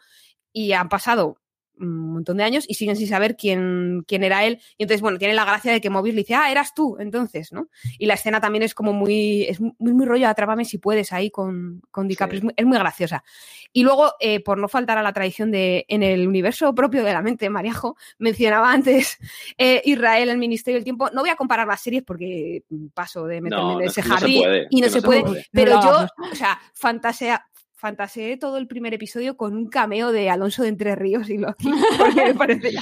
Y 0.53 0.73
han 0.73 0.89
pasado 0.89 1.39
un 1.81 2.13
montón 2.13 2.37
de 2.37 2.45
años 2.45 2.65
y 2.69 2.75
siguen 2.75 2.97
sin 2.97 3.09
saber 3.09 3.37
quién, 3.37 4.05
quién 4.07 4.23
era 4.25 4.45
él. 4.45 4.61
Y 4.77 4.85
entonces, 4.85 5.01
bueno, 5.01 5.19
tiene 5.19 5.35
la 5.35 5.45
gracia 5.45 5.73
de 5.73 5.81
que 5.81 5.91
Mobius 5.91 6.15
le 6.15 6.23
dice, 6.23 6.35
ah, 6.35 6.51
eras 6.51 6.75
tú, 6.75 6.97
entonces, 7.01 7.53
¿no? 7.53 7.69
Y 7.99 8.07
la 8.07 8.15
escena 8.15 8.41
también 8.41 8.63
es 8.63 8.75
como 8.75 8.93
muy, 8.93 9.45
es 9.45 9.61
muy, 9.61 9.75
muy 9.79 10.07
rollo, 10.07 10.29
atrápame 10.29 10.65
si 10.65 10.79
puedes 10.79 11.13
ahí 11.13 11.31
con, 11.31 11.83
con 11.91 12.09
DiCaprio, 12.09 12.43
es, 12.57 12.67
muy, 12.67 12.79
graciosa. 12.79 13.25
Y 13.73 13.83
luego, 13.83 14.13
eh, 14.21 14.41
por 14.41 14.59
no 14.59 14.69
faltar 14.69 14.99
a 14.99 15.03
la 15.03 15.13
tradición 15.13 15.51
de, 15.51 15.85
en 15.89 16.03
el 16.03 16.27
universo 16.27 16.75
propio 16.75 17.05
de 17.05 17.13
la 17.13 17.23
mente, 17.23 17.49
Mariajo, 17.51 17.97
mencionaba 18.19 18.73
antes 18.73 19.19
eh, 19.59 19.83
Israel, 19.85 20.29
el 20.29 20.39
Ministerio 20.39 20.77
del 20.77 20.85
Tiempo. 20.85 21.11
No 21.11 21.23
voy 21.23 21.31
a 21.31 21.37
comparar 21.37 21.67
las 21.67 21.81
series 21.81 22.03
porque 22.03 22.65
paso 22.95 23.27
de 23.27 23.41
meterme 23.41 23.75
en 23.75 23.81
ese 23.83 24.03
jardín 24.03 24.43
y 24.71 24.81
no, 24.81 24.89
se, 24.89 25.03
puede, 25.03 25.47
pero 25.53 25.81
yo, 25.83 26.07
o 26.31 26.35
sea, 26.35 26.61
fantasea, 26.75 27.47
fantaseé 27.81 28.37
todo 28.37 28.59
el 28.59 28.67
primer 28.67 28.93
episodio 28.93 29.37
con 29.39 29.57
un 29.57 29.69
cameo 29.69 30.13
de 30.13 30.29
Alonso 30.29 30.63
de 30.63 30.69
Entre 30.69 30.95
Ríos 30.95 31.31
y 31.31 31.39
Loki, 31.39 31.71
porque 31.99 32.25
me 32.27 32.35
parece 32.35 32.75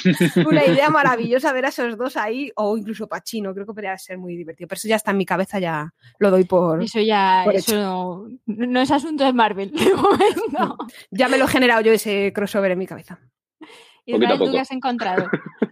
una 0.44 0.66
idea 0.66 0.90
maravillosa 0.90 1.52
ver 1.52 1.66
a 1.66 1.68
esos 1.68 1.96
dos 1.96 2.16
ahí, 2.16 2.50
o 2.56 2.76
incluso 2.76 3.06
Pachino, 3.06 3.54
creo 3.54 3.64
que 3.64 3.72
podría 3.72 3.96
ser 3.96 4.18
muy 4.18 4.36
divertido, 4.36 4.66
pero 4.66 4.76
eso 4.76 4.88
ya 4.88 4.96
está 4.96 5.12
en 5.12 5.18
mi 5.18 5.24
cabeza, 5.24 5.60
ya 5.60 5.94
lo 6.18 6.30
doy 6.30 6.44
por... 6.44 6.82
Eso 6.82 7.00
ya, 7.00 7.44
eso 7.44 8.28
no, 8.46 8.80
es 8.80 8.90
asunto 8.90 9.24
de 9.24 9.32
Marvel, 9.32 9.72
ya 11.12 11.28
me 11.28 11.38
lo 11.38 11.44
he 11.44 11.48
generado 11.48 11.80
yo 11.80 11.92
ese 11.92 12.32
crossover 12.34 12.72
en 12.72 12.78
mi 12.78 12.86
cabeza. 12.86 13.20
¿Y 14.04 14.14
tú 14.14 14.50
qué 14.50 14.58
has 14.58 14.72
encontrado? 14.72 15.28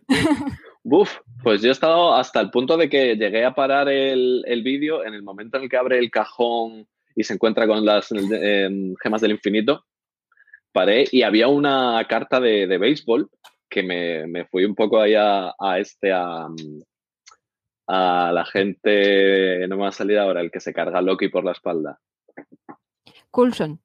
Buf, 0.85 1.17
pues 1.43 1.63
yo 1.63 1.71
he 1.71 1.73
estado 1.73 2.15
hasta 2.15 2.41
el 2.41 2.51
punto 2.51 2.77
de 2.77 2.89
que 2.89 3.17
llegué 3.17 3.45
a 3.45 3.57
parar 3.57 3.89
el, 3.89 4.45
el 4.47 4.63
vídeo 4.63 5.05
en 5.05 5.15
el 5.15 5.25
momento 5.25 5.57
en 5.57 5.65
el 5.65 5.69
que 5.69 5.77
abre 5.77 5.99
el 5.99 6.13
cajón 6.13 6.87
y 7.17 7.25
se 7.25 7.35
encuentra 7.35 7.67
con 7.67 7.85
las 7.85 8.13
em, 8.13 8.95
gemas 9.03 9.23
del 9.23 9.33
infinito, 9.33 9.85
paré 10.71 11.07
y 11.11 11.23
había 11.23 11.49
una 11.49 12.07
carta 12.09 12.39
de, 12.39 12.67
béisbol 12.67 13.31
que 13.69 13.83
me, 13.83 14.27
me, 14.27 14.45
fui 14.45 14.65
un 14.65 14.75
poco 14.75 15.01
ahí 15.01 15.15
a, 15.17 15.55
este, 15.79 16.13
a, 16.13 16.49
la 17.89 18.45
gente, 18.53 19.67
no 19.67 19.77
me 19.77 19.83
va 19.83 19.89
a 19.89 19.93
salir 19.93 20.19
ahora, 20.19 20.43
el 20.43 20.51
que 20.51 20.61
se 20.61 20.75
carga 20.75 21.01
Loki 21.01 21.29
por 21.29 21.45
la 21.45 21.53
espalda. 21.53 21.99
Coulson. 23.31 23.81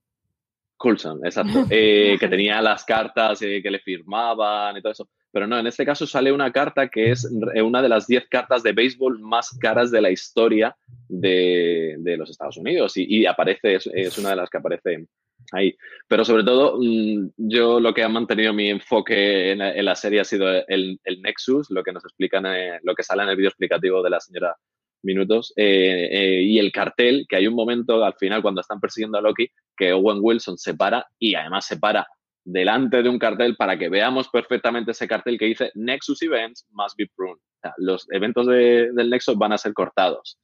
Coulson, 0.76 1.26
exacto. 1.26 1.66
Eh, 1.70 2.18
que 2.20 2.28
tenía 2.28 2.62
las 2.62 2.84
cartas 2.84 3.42
eh, 3.44 3.62
que 3.64 3.72
le 3.72 3.80
firmaban 3.80 4.76
y 4.76 4.82
todo 4.82 4.92
eso. 4.92 5.10
Pero 5.32 5.48
no, 5.48 5.58
en 5.58 5.68
este 5.68 5.86
caso 5.86 6.06
sale 6.06 6.32
una 6.32 6.52
carta 6.52 6.90
que 6.90 7.12
es 7.12 7.30
una 7.64 7.82
de 7.82 7.90
las 7.90 8.08
10 8.08 8.28
cartas 8.28 8.64
de 8.64 8.74
béisbol 8.74 9.20
más 9.20 9.58
caras 9.60 9.90
de 9.90 10.02
la 10.02 10.12
historia 10.12 10.76
de, 11.08 11.98
los 12.18 12.30
Estados 12.30 12.58
Unidos 12.58 12.94
y, 12.96 13.26
aparece, 13.26 13.76
es, 13.76 14.18
una 14.18 14.32
de 14.32 14.36
las 14.36 14.50
que 14.50 14.58
aparece 14.58 15.08
ahí. 15.54 15.76
Pero 16.08 16.26
sobre 16.26 16.44
todo, 16.44 16.78
mm, 16.80 17.32
yo 17.38 17.80
lo 17.80 17.94
que 17.94 18.04
ha 18.04 18.10
mantenido 18.10 18.54
mi 18.54 18.70
enfoque 18.70 19.52
en, 19.52 19.86
la 19.86 19.96
serie 19.96 20.20
ha 20.20 20.26
sido 20.26 20.48
el, 20.68 21.00
Nexus, 21.22 21.70
lo 21.72 21.84
que 21.84 21.94
nos 21.94 22.04
explican, 22.04 22.46
eh, 22.48 22.80
lo 22.84 22.94
que 22.94 23.04
sale 23.04 23.24
en 23.24 23.30
el 23.30 23.38
vídeo 23.38 23.50
explicativo 23.50 24.04
de 24.04 24.10
la 24.10 24.20
señora 24.20 24.56
Minutos, 25.04 25.52
eh, 25.56 26.10
eh, 26.12 26.42
y 26.44 26.60
el 26.60 26.72
cartel, 26.72 27.26
que 27.28 27.36
hay 27.36 27.48
un 27.48 27.56
momento 27.56 28.06
al 28.06 28.14
final 28.14 28.44
cuando 28.44 28.62
están 28.62 28.80
persiguiendo 28.80 29.18
a 29.18 29.22
Loki, 29.22 29.50
que 29.76 29.94
Owen 29.94 30.20
Wilson 30.22 30.60
se 30.60 30.76
para 30.76 31.08
y 31.18 31.34
además 31.34 31.66
se 31.66 31.78
para 31.78 32.08
delante 32.44 33.04
de 33.04 33.10
un 33.10 33.20
cartel 33.20 33.56
para 33.56 33.78
que 33.78 33.90
veamos 33.90 34.30
perfectamente 34.30 34.92
ese 34.92 35.08
cartel 35.08 35.38
que 35.38 35.46
dice 35.46 35.72
Nexus 35.76 36.22
Events 36.22 36.68
must 36.72 36.98
be 36.98 37.08
pruned. 37.16 37.42
los 37.78 38.08
eventos 38.12 38.48
del 38.48 39.10
Nexus 39.10 39.38
van 39.38 39.54
a 39.54 39.58
ser 39.58 39.74
cortados. 39.74 40.40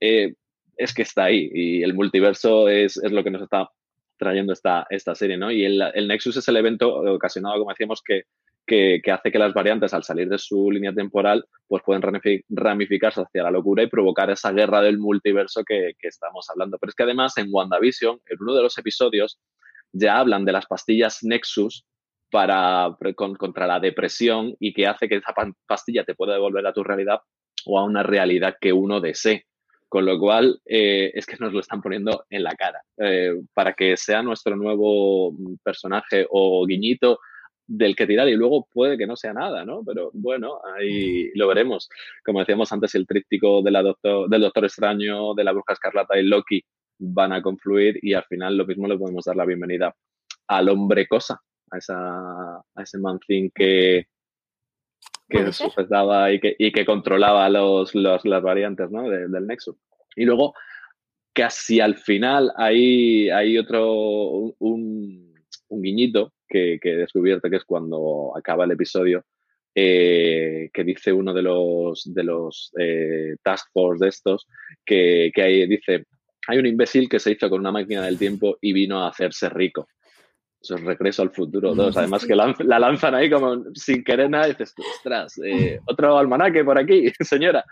Eh, 0.00 0.34
es 0.76 0.94
que 0.94 1.02
está 1.02 1.24
ahí 1.24 1.50
y 1.52 1.82
el 1.82 1.94
multiverso 1.94 2.68
es, 2.68 3.00
lo 3.02 3.22
que 3.22 3.30
nos 3.30 3.42
está 3.42 3.68
trayendo 4.16 4.52
esta, 4.52 4.86
esta 4.90 5.14
serie, 5.14 5.36
¿no? 5.36 5.50
Y 5.50 5.64
el, 5.64 6.08
Nexus 6.08 6.36
es 6.36 6.48
el 6.48 6.56
evento 6.56 6.92
ocasionado, 7.14 7.58
como 7.58 7.70
decíamos, 7.70 8.02
que, 8.04 8.22
que, 8.66 9.00
hace 9.10 9.30
que 9.30 9.38
las 9.38 9.54
variantes, 9.54 9.94
al 9.94 10.02
salir 10.02 10.28
de 10.28 10.38
su 10.38 10.70
línea 10.70 10.92
temporal, 10.92 11.44
pues 11.66 11.82
pueden 11.84 12.02
ramificarse 12.48 13.22
hacia 13.22 13.44
la 13.44 13.50
locura 13.50 13.82
y 13.82 13.88
provocar 13.88 14.30
esa 14.30 14.52
guerra 14.52 14.80
del 14.82 14.98
multiverso 14.98 15.64
que, 15.64 15.92
que 15.98 16.08
estamos 16.08 16.48
hablando. 16.50 16.78
Pero 16.78 16.90
es 16.90 16.94
que 16.94 17.04
además 17.04 17.36
en 17.38 17.48
WandaVision, 17.50 18.20
en 18.26 18.36
uno 18.40 18.54
de 18.54 18.62
los 18.62 18.76
episodios, 18.78 19.38
ya 19.92 20.18
hablan 20.18 20.44
de 20.44 20.52
las 20.52 20.66
pastillas 20.66 21.22
Nexus 21.22 21.84
para, 22.30 22.96
contra 23.14 23.66
la 23.66 23.80
depresión 23.80 24.54
y 24.60 24.72
que 24.72 24.86
hace 24.86 25.08
que 25.08 25.16
esa 25.16 25.34
pastilla 25.66 26.04
te 26.04 26.14
pueda 26.14 26.34
devolver 26.34 26.66
a 26.66 26.72
tu 26.72 26.84
realidad 26.84 27.20
o 27.66 27.78
a 27.78 27.84
una 27.84 28.02
realidad 28.02 28.56
que 28.60 28.72
uno 28.72 29.00
desee. 29.00 29.44
Con 29.88 30.04
lo 30.04 30.18
cual, 30.18 30.60
eh, 30.66 31.10
es 31.14 31.24
que 31.24 31.38
nos 31.40 31.52
lo 31.52 31.60
están 31.60 31.80
poniendo 31.80 32.26
en 32.28 32.42
la 32.42 32.54
cara. 32.54 32.82
Eh, 32.98 33.32
para 33.54 33.72
que 33.72 33.96
sea 33.96 34.22
nuestro 34.22 34.54
nuevo 34.54 35.34
personaje 35.64 36.26
o 36.28 36.66
guiñito 36.66 37.18
del 37.66 37.96
que 37.96 38.06
tirar 38.06 38.28
y 38.28 38.34
luego 38.34 38.66
puede 38.70 38.98
que 38.98 39.06
no 39.06 39.16
sea 39.16 39.32
nada, 39.32 39.64
¿no? 39.64 39.82
Pero 39.86 40.10
bueno, 40.12 40.60
ahí 40.76 41.30
lo 41.34 41.46
veremos. 41.48 41.88
Como 42.22 42.40
decíamos 42.40 42.70
antes, 42.72 42.94
el 42.94 43.06
tríptico 43.06 43.62
del 43.62 43.74
Doctor 44.02 44.64
Extraño, 44.64 45.34
de 45.34 45.44
la 45.44 45.52
Bruja 45.52 45.72
Escarlata 45.72 46.18
y 46.18 46.24
Loki 46.24 46.62
van 46.98 47.32
a 47.32 47.42
confluir 47.42 47.98
y 48.02 48.14
al 48.14 48.24
final 48.24 48.56
lo 48.56 48.66
mismo 48.66 48.86
le 48.86 48.98
podemos 48.98 49.24
dar 49.24 49.36
la 49.36 49.44
bienvenida 49.44 49.94
al 50.48 50.68
hombre 50.68 51.06
cosa, 51.06 51.40
a, 51.70 51.78
esa, 51.78 52.56
a 52.56 52.82
ese 52.82 52.98
mancín 52.98 53.50
que, 53.54 54.06
que 55.28 55.52
sujetaba 55.52 56.32
y 56.32 56.40
que, 56.40 56.56
y 56.58 56.72
que 56.72 56.84
controlaba 56.84 57.48
los, 57.48 57.94
los, 57.94 58.24
las 58.24 58.42
variantes 58.42 58.90
¿no? 58.90 59.08
del 59.08 59.46
Nexus. 59.46 59.76
Y 60.16 60.24
luego, 60.24 60.54
casi 61.32 61.80
al 61.80 61.96
final, 61.96 62.52
hay, 62.56 63.28
hay 63.30 63.58
otro, 63.58 63.92
un, 64.58 65.34
un 65.68 65.82
guiñito 65.82 66.32
que, 66.48 66.78
que, 66.80 66.92
he 66.92 66.96
descubierto 66.96 67.50
que 67.50 67.56
es 67.56 67.64
cuando 67.64 68.32
acaba 68.36 68.64
el 68.64 68.72
episodio, 68.72 69.24
eh, 69.74 70.70
que 70.72 70.82
dice 70.82 71.12
uno 71.12 71.32
de 71.34 71.42
los, 71.42 72.12
de 72.12 72.24
los 72.24 72.72
eh, 72.78 73.36
task 73.42 73.68
force 73.72 74.04
de 74.04 74.08
estos, 74.08 74.48
que, 74.84 75.30
que 75.34 75.42
ahí 75.42 75.66
dice, 75.68 76.06
hay 76.48 76.58
un 76.58 76.66
imbécil 76.66 77.10
que 77.10 77.20
se 77.20 77.32
hizo 77.32 77.50
con 77.50 77.60
una 77.60 77.70
máquina 77.70 78.06
del 78.06 78.18
tiempo 78.18 78.56
y 78.62 78.72
vino 78.72 79.04
a 79.04 79.08
hacerse 79.08 79.50
rico. 79.50 79.86
Eso 80.60 80.76
es 80.76 80.82
Regreso 80.82 81.20
al 81.20 81.30
Futuro 81.30 81.74
2. 81.74 81.94
Además 81.98 82.26
que 82.26 82.34
la, 82.34 82.78
lanzan 82.78 83.14
ahí 83.14 83.30
como 83.30 83.64
sin 83.74 84.02
querer 84.02 84.30
nada 84.30 84.48
y 84.48 84.52
dices, 84.52 84.74
ostras, 84.96 85.38
eh, 85.44 85.78
otro 85.84 86.16
almanaque 86.16 86.64
por 86.64 86.78
aquí, 86.78 87.12
señora. 87.20 87.62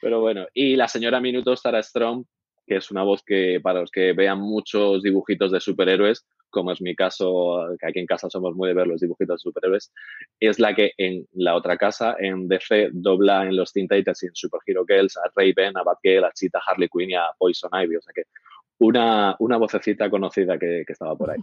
Pero 0.00 0.20
bueno, 0.20 0.46
y 0.52 0.76
la 0.76 0.88
señora 0.88 1.20
Minuto, 1.20 1.56
Sarah 1.56 1.82
Strong, 1.82 2.24
que 2.66 2.76
es 2.76 2.90
una 2.90 3.02
voz 3.02 3.22
que 3.24 3.60
para 3.62 3.80
los 3.80 3.90
que 3.90 4.12
vean 4.12 4.40
muchos 4.40 5.02
dibujitos 5.02 5.50
de 5.50 5.60
superhéroes, 5.60 6.26
como 6.52 6.70
es 6.70 6.80
mi 6.80 6.94
caso, 6.94 7.66
que 7.80 7.86
aquí 7.86 7.98
en 7.98 8.06
casa 8.06 8.30
somos 8.30 8.54
muy 8.54 8.68
de 8.68 8.74
ver 8.74 8.86
los 8.86 9.00
dibujitos 9.00 9.36
de 9.36 9.38
superhéroes, 9.38 9.92
es 10.38 10.60
la 10.60 10.74
que 10.74 10.92
en 10.98 11.26
la 11.32 11.56
otra 11.56 11.76
casa, 11.76 12.14
en 12.18 12.46
DC, 12.46 12.90
dobla 12.92 13.44
en 13.44 13.56
los 13.56 13.72
Teen 13.72 13.88
y 13.90 13.96
en 13.96 14.34
Super 14.34 14.60
Hero 14.64 14.84
Girls 14.86 15.16
a 15.16 15.30
Raven, 15.34 15.76
a 15.76 15.82
Batgirl, 15.82 16.24
a 16.24 16.32
Cheetah, 16.32 16.60
Harley 16.64 16.88
Quinn 16.88 17.10
y 17.10 17.14
a 17.14 17.24
Poison 17.36 17.70
Ivy. 17.72 17.96
O 17.96 18.02
sea 18.02 18.12
que 18.14 18.24
una, 18.78 19.34
una 19.38 19.56
vocecita 19.56 20.10
conocida 20.10 20.58
que, 20.58 20.84
estaba 20.86 21.16
por 21.16 21.30
ahí. 21.30 21.40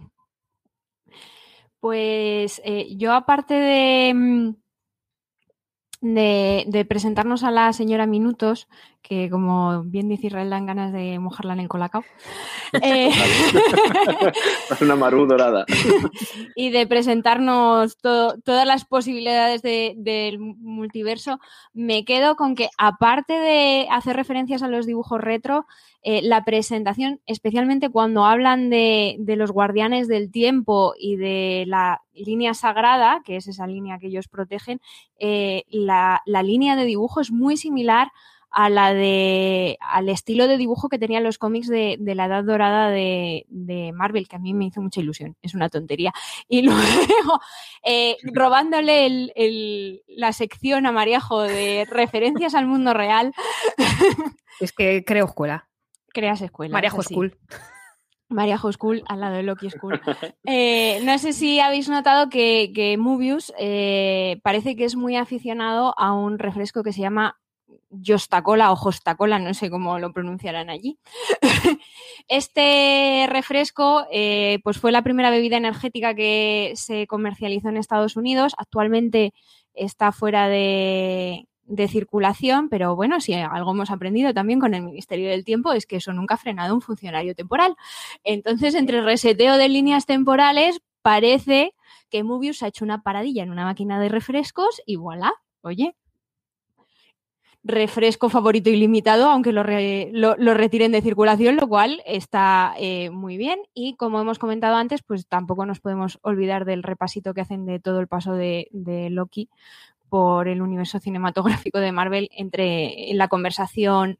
Pues 1.80 2.60
eh, 2.64 2.94
yo 2.96 3.12
aparte 3.12 4.12
mm, 4.14 4.54
de, 6.02 6.64
de, 6.68 6.84
presentarnos 6.84 7.42
a 7.42 7.50
la 7.50 7.72
señora 7.72 8.06
Minutos, 8.06 8.68
que 9.02 9.30
como 9.30 9.82
bien 9.84 10.08
dice 10.08 10.28
Israel 10.28 10.50
dan 10.50 10.66
ganas 10.66 10.92
de 10.92 11.18
mojarla 11.18 11.54
en 11.54 11.60
el 11.60 11.68
colacao. 11.68 12.04
Eh, 12.82 13.10
una 14.80 14.94
marú 14.94 15.26
dorada. 15.26 15.66
y 16.54 16.70
de 16.70 16.86
presentarnos 16.86 17.96
todas 17.98 18.64
las 18.64 18.84
posibilidades 18.84 19.60
de, 19.62 19.94
del 19.96 20.38
multiverso, 20.38 21.40
me 21.72 22.04
quedo 22.04 22.36
con 22.36 22.54
que 22.54 22.68
aparte 22.78 23.32
de 23.32 23.88
hacer 23.90 24.14
referencias 24.14 24.62
a 24.62 24.68
los 24.68 24.86
dibujos 24.86 25.20
retro, 25.20 25.66
eh, 26.02 26.22
la 26.22 26.44
presentación, 26.44 27.20
especialmente 27.26 27.90
cuando 27.90 28.24
hablan 28.24 28.70
de, 28.70 29.16
de, 29.18 29.34
los 29.34 29.50
guardianes 29.50 30.06
del 30.06 30.30
tiempo 30.30 30.94
y 30.96 31.16
de 31.16 31.64
la 31.66 32.02
línea 32.14 32.54
sagrada, 32.54 33.20
que 33.24 33.34
es 33.36 33.48
esa 33.48 33.66
línea 33.66 33.98
que 33.98 34.06
ellos 34.06 34.28
protegen, 34.28 34.80
eh, 35.18 35.64
la, 35.70 36.22
la 36.24 36.44
línea 36.44 36.76
de 36.76 36.84
dibujo 36.84 37.20
es 37.20 37.32
muy 37.32 37.56
similar 37.56 38.12
a 38.50 38.68
la 38.68 38.92
de 38.92 39.78
al 39.80 40.08
estilo 40.08 40.48
de 40.48 40.56
dibujo 40.56 40.88
que 40.88 40.98
tenían 40.98 41.22
los 41.22 41.38
cómics 41.38 41.68
de, 41.68 41.96
de 41.98 42.14
la 42.14 42.26
edad 42.26 42.44
dorada 42.44 42.90
de, 42.90 43.46
de, 43.48 43.92
Marvel, 43.92 44.28
que 44.28 44.36
a 44.36 44.40
mí 44.40 44.54
me 44.54 44.66
hizo 44.66 44.80
mucha 44.80 45.00
ilusión, 45.00 45.36
es 45.42 45.54
una 45.54 45.68
tontería. 45.68 46.12
Y 46.48 46.62
luego, 46.62 47.40
eh, 47.84 48.16
robándole 48.22 49.06
el, 49.06 49.32
el, 49.36 50.02
la 50.08 50.32
sección 50.32 50.86
a 50.86 50.92
Mariajo 50.92 51.42
de 51.42 51.86
referencias 51.88 52.54
al 52.54 52.66
mundo 52.66 52.94
real. 52.94 53.32
Es 54.60 54.72
que 54.72 55.04
creo 55.06 55.24
escuela. 55.24 55.70
Creas 56.12 56.42
escuela. 56.42 56.72
Mariajo 56.74 57.02
School. 57.02 57.38
Mariajo 58.28 58.70
School 58.72 59.02
al 59.06 59.20
lado 59.20 59.36
de 59.36 59.42
Loki 59.42 59.70
School. 59.70 60.00
Eh, 60.44 61.00
no 61.02 61.18
sé 61.18 61.32
si 61.32 61.60
habéis 61.60 61.88
notado 61.88 62.28
que, 62.28 62.70
que 62.74 62.96
Mubius 62.98 63.52
eh, 63.58 64.38
parece 64.42 64.76
que 64.76 64.84
es 64.84 64.96
muy 64.96 65.16
aficionado 65.16 65.94
a 65.98 66.12
un 66.12 66.38
refresco 66.38 66.82
que 66.82 66.92
se 66.92 67.00
llama 67.00 67.40
Jostacola 67.90 68.72
o 68.72 68.76
Jostacola, 68.76 69.38
no 69.38 69.54
sé 69.54 69.70
cómo 69.70 69.98
lo 69.98 70.12
pronunciarán 70.12 70.70
allí. 70.70 70.98
este 72.28 73.26
refresco 73.28 74.06
eh, 74.12 74.58
pues 74.62 74.78
fue 74.78 74.92
la 74.92 75.02
primera 75.02 75.30
bebida 75.30 75.56
energética 75.56 76.14
que 76.14 76.72
se 76.76 77.06
comercializó 77.06 77.68
en 77.68 77.76
Estados 77.76 78.16
Unidos. 78.16 78.54
Actualmente 78.58 79.32
está 79.74 80.12
fuera 80.12 80.48
de, 80.48 81.48
de 81.70 81.88
circulación, 81.88 82.68
pero 82.68 82.96
bueno, 82.96 83.20
si 83.20 83.34
algo 83.34 83.70
hemos 83.70 83.90
aprendido 83.90 84.34
también 84.34 84.60
con 84.60 84.74
el 84.74 84.82
Ministerio 84.82 85.30
del 85.30 85.44
Tiempo 85.44 85.72
es 85.72 85.86
que 85.86 85.96
eso 85.96 86.12
nunca 86.12 86.34
ha 86.34 86.38
frenado 86.38 86.74
un 86.74 86.80
funcionario 86.80 87.34
temporal. 87.34 87.76
Entonces, 88.24 88.74
entre 88.74 89.00
reseteo 89.02 89.56
de 89.56 89.68
líneas 89.68 90.04
temporales, 90.04 90.80
parece 91.02 91.72
que 92.10 92.24
Mubius 92.24 92.62
ha 92.62 92.66
hecho 92.66 92.84
una 92.84 93.02
paradilla 93.02 93.44
en 93.44 93.50
una 93.50 93.64
máquina 93.64 94.00
de 94.00 94.08
refrescos 94.08 94.82
y 94.84 94.96
voilà, 94.96 95.32
oye, 95.62 95.94
refresco 97.62 98.30
favorito 98.30 98.70
ilimitado, 98.70 99.28
aunque 99.28 99.52
lo, 99.52 99.62
re, 99.62 100.10
lo, 100.12 100.34
retiren 100.54 100.92
de 100.92 101.02
circulación, 101.02 101.56
lo 101.56 101.68
cual 101.68 102.02
está 102.06 102.74
eh, 102.78 103.10
muy 103.10 103.36
bien. 103.36 103.60
Y 103.74 103.96
como 103.96 104.20
hemos 104.20 104.38
comentado 104.38 104.76
antes, 104.76 105.02
pues 105.02 105.26
tampoco 105.26 105.66
nos 105.66 105.80
podemos 105.80 106.18
olvidar 106.22 106.64
del 106.64 106.82
repasito 106.82 107.34
que 107.34 107.42
hacen 107.42 107.66
de 107.66 107.78
todo 107.78 108.00
el 108.00 108.08
paso 108.08 108.32
de, 108.32 108.68
de 108.72 109.10
Loki 109.10 109.50
por 110.08 110.48
el 110.48 110.62
universo 110.62 110.98
cinematográfico 110.98 111.78
de 111.78 111.92
Marvel 111.92 112.28
entre 112.32 113.10
la 113.14 113.28
conversación 113.28 114.18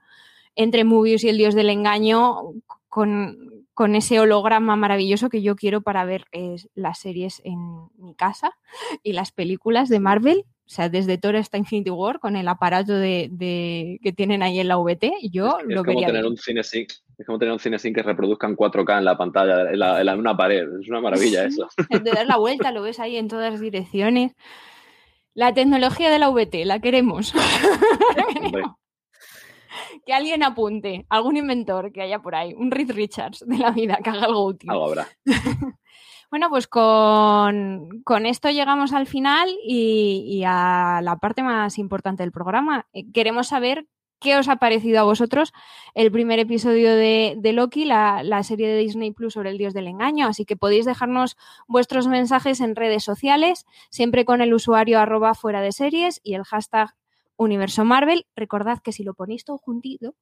entre 0.56 0.84
Mobius 0.84 1.24
y 1.24 1.28
el 1.28 1.38
dios 1.38 1.54
del 1.54 1.70
engaño 1.70 2.52
con, 2.88 3.66
con 3.74 3.94
ese 3.94 4.20
holograma 4.20 4.76
maravilloso 4.76 5.28
que 5.28 5.42
yo 5.42 5.56
quiero 5.56 5.80
para 5.80 6.04
ver 6.04 6.26
eh, 6.32 6.56
las 6.74 6.98
series 6.98 7.40
en 7.44 7.88
mi 7.96 8.14
casa 8.14 8.52
y 9.02 9.12
las 9.12 9.32
películas 9.32 9.88
de 9.88 10.00
Marvel 10.00 10.44
o 10.70 10.72
sea, 10.72 10.88
desde 10.88 11.18
Thor 11.18 11.34
hasta 11.34 11.58
Infinity 11.58 11.90
War, 11.90 12.20
con 12.20 12.36
el 12.36 12.46
aparato 12.46 12.94
de, 12.94 13.28
de 13.32 13.98
que 14.04 14.12
tienen 14.12 14.40
ahí 14.40 14.60
en 14.60 14.68
la 14.68 14.76
VT, 14.76 15.14
yo 15.32 15.58
es, 15.58 15.66
lo 15.66 15.80
es. 15.80 15.86
Como 15.86 16.06
tener 16.06 16.24
un 16.24 16.36
cine 16.36 16.62
sync, 16.62 16.92
es 17.18 17.26
como 17.26 17.40
tener 17.40 17.52
un 17.52 17.58
cine 17.58 17.76
sync 17.76 17.96
que 17.96 18.04
reproduzca 18.04 18.46
en 18.46 18.56
4K 18.56 18.98
en 18.98 19.04
la 19.04 19.18
pantalla, 19.18 19.68
en, 19.68 19.80
la, 19.80 19.98
en, 19.98 20.06
la, 20.06 20.12
en 20.12 20.20
una 20.20 20.36
pared. 20.36 20.62
Es 20.80 20.88
una 20.88 21.00
maravilla 21.00 21.44
eso. 21.44 21.68
De 21.90 22.12
dar 22.12 22.24
la 22.24 22.36
vuelta, 22.36 22.70
lo 22.70 22.82
ves 22.82 23.00
ahí 23.00 23.16
en 23.16 23.26
todas 23.26 23.58
direcciones. 23.58 24.36
La 25.34 25.52
tecnología 25.52 26.08
de 26.08 26.20
la 26.20 26.28
VT, 26.28 26.64
la 26.64 26.78
queremos. 26.78 27.34
que 30.06 30.12
alguien 30.12 30.44
apunte, 30.44 31.04
algún 31.08 31.36
inventor 31.36 31.90
que 31.90 32.02
haya 32.02 32.20
por 32.20 32.36
ahí, 32.36 32.54
un 32.54 32.70
Reed 32.70 32.92
Richards 32.92 33.44
de 33.44 33.58
la 33.58 33.72
vida, 33.72 33.98
que 34.04 34.10
haga 34.10 34.26
algo 34.26 34.46
útil. 34.46 34.70
Algo 34.70 34.86
habrá. 34.86 35.08
Bueno, 36.30 36.48
pues 36.48 36.68
con, 36.68 38.02
con, 38.04 38.24
esto 38.24 38.50
llegamos 38.50 38.92
al 38.92 39.08
final 39.08 39.48
y, 39.64 40.44
a 40.46 41.00
la 41.02 41.16
parte 41.16 41.42
más 41.42 41.76
importante 41.76 42.22
del 42.22 42.30
programa. 42.30 42.86
Eh, 42.92 43.10
queremos 43.12 43.48
saber 43.48 43.88
qué 44.20 44.36
os 44.36 44.48
ha 44.48 44.56
parecido 44.56 45.00
a 45.00 45.04
vosotros 45.04 45.52
el 45.94 46.12
primer 46.12 46.38
episodio 46.38 46.94
de, 46.94 47.34
de 47.36 47.52
Loki, 47.52 47.84
la, 47.84 48.22
la, 48.22 48.44
serie 48.44 48.68
de 48.68 48.78
Disney 48.78 49.10
Plus 49.10 49.32
sobre 49.34 49.50
el 49.50 49.58
dios 49.58 49.74
del 49.74 49.88
engaño. 49.88 50.28
Así 50.28 50.44
que 50.44 50.56
podéis 50.56 50.84
dejarnos 50.84 51.36
vuestros 51.66 52.06
mensajes 52.06 52.60
en 52.60 52.76
redes 52.76 53.02
sociales, 53.02 53.66
siempre 53.90 54.24
con 54.24 54.40
el 54.40 54.54
usuario 54.54 55.00
arroba 55.00 55.34
fuera 55.34 55.60
de 55.62 55.72
series 55.72 56.20
y 56.22 56.34
el 56.34 56.44
hashtag 56.44 56.94
universo 57.36 57.84
Marvel. 57.84 58.26
Recordad 58.36 58.78
que 58.78 58.92
si 58.92 59.02
lo 59.02 59.14
ponéis 59.14 59.44
todo 59.44 59.58
juntito, 59.58 60.14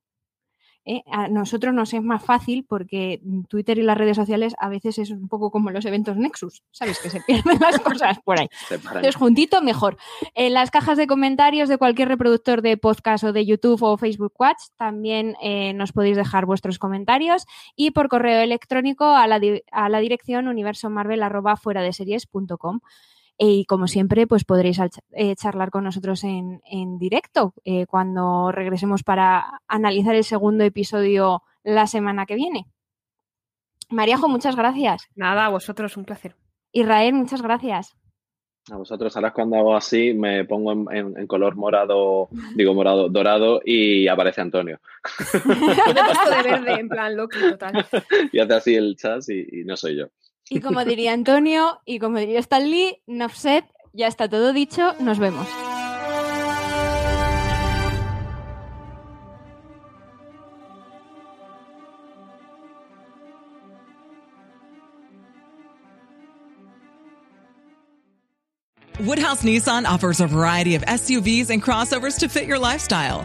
¿eh? 0.84 1.02
a 1.10 1.28
nosotros 1.28 1.74
nos 1.74 1.92
es 1.94 2.02
más 2.02 2.24
fácil 2.24 2.64
porque 2.68 3.20
Twitter 3.48 3.78
y 3.78 3.82
las 3.82 3.98
redes 3.98 4.16
sociales 4.16 4.54
a 4.58 4.68
veces 4.68 4.98
es 4.98 5.10
un 5.10 5.28
poco 5.28 5.50
como 5.50 5.70
los 5.70 5.84
eventos 5.84 6.16
Nexus, 6.16 6.62
¿sabes? 6.70 6.98
Que 7.00 7.10
se 7.10 7.20
pierden 7.26 7.58
las 7.60 7.78
cosas 7.80 8.18
por 8.24 8.38
ahí. 8.40 8.48
Entonces, 8.70 9.16
juntito, 9.16 9.62
mejor. 9.62 9.96
En 10.34 10.54
las 10.54 10.70
cajas 10.70 10.98
de 10.98 11.06
comentarios 11.06 11.68
de 11.68 11.78
cualquier 11.78 12.08
reproductor 12.08 12.62
de 12.62 12.76
podcast 12.76 13.24
o 13.24 13.32
de 13.32 13.46
YouTube 13.46 13.82
o 13.82 13.96
Facebook 13.96 14.32
Watch 14.38 14.58
también 14.76 15.36
eh, 15.42 15.72
nos 15.74 15.92
podéis 15.92 16.16
dejar 16.16 16.46
vuestros 16.46 16.78
comentarios 16.78 17.44
y 17.76 17.90
por 17.90 18.08
correo 18.08 18.40
electrónico 18.40 19.04
a 19.04 19.26
la, 19.26 19.40
a 19.72 19.88
la 19.88 19.98
dirección 19.98 20.48
universomarvel 20.48 21.22
y 23.38 23.64
como 23.66 23.86
siempre, 23.86 24.26
pues 24.26 24.44
podréis 24.44 24.80
eh, 25.12 25.36
charlar 25.36 25.70
con 25.70 25.84
nosotros 25.84 26.24
en, 26.24 26.60
en 26.70 26.98
directo 26.98 27.54
eh, 27.64 27.86
cuando 27.86 28.50
regresemos 28.50 29.04
para 29.04 29.60
analizar 29.68 30.14
el 30.16 30.24
segundo 30.24 30.64
episodio 30.64 31.42
la 31.62 31.86
semana 31.86 32.26
que 32.26 32.34
viene. 32.34 32.66
Mariajo, 33.90 34.28
muchas 34.28 34.56
gracias. 34.56 35.08
Nada, 35.14 35.46
a 35.46 35.50
vosotros, 35.50 35.96
un 35.96 36.04
placer. 36.04 36.36
Israel, 36.72 37.14
muchas 37.14 37.40
gracias. 37.40 37.96
A 38.70 38.76
vosotros, 38.76 39.16
ahora 39.16 39.32
cuando 39.32 39.56
hago 39.56 39.74
así, 39.74 40.12
me 40.12 40.44
pongo 40.44 40.72
en, 40.92 41.26
color 41.26 41.56
morado, 41.56 42.28
digo 42.54 42.74
morado, 42.74 43.08
dorado 43.08 43.62
y 43.64 44.08
aparece 44.08 44.42
Antonio. 44.42 44.78
de 45.32 46.42
verde, 46.42 46.80
en 46.80 46.88
plan 46.88 47.16
Loki, 47.16 47.38
total. 47.38 47.86
Y 48.32 48.38
hace 48.38 48.54
así 48.54 48.74
el 48.74 48.96
chas 48.96 49.28
y, 49.30 49.64
no 49.64 49.76
soy 49.76 49.96
yo. 49.96 50.08
Y 50.50 50.60
como 50.60 50.84
diría 50.84 51.12
Antonio, 51.12 51.80
y 51.84 51.98
como 51.98 52.18
diría 52.18 52.40
Stan 52.40 52.70
Lee, 52.70 53.02
Nafset, 53.06 53.64
ya 53.92 54.06
está 54.06 54.28
todo 54.28 54.52
dicho, 54.52 54.94
nos 55.00 55.18
vemos. 55.18 55.46
Woodhouse 69.00 69.44
Nissan 69.44 69.86
offers 69.86 70.20
a 70.20 70.26
variety 70.26 70.74
of 70.74 70.82
SUVs 70.82 71.50
and 71.50 71.62
crossovers 71.62 72.18
to 72.18 72.28
fit 72.28 72.46
your 72.46 72.58
lifestyle. 72.58 73.24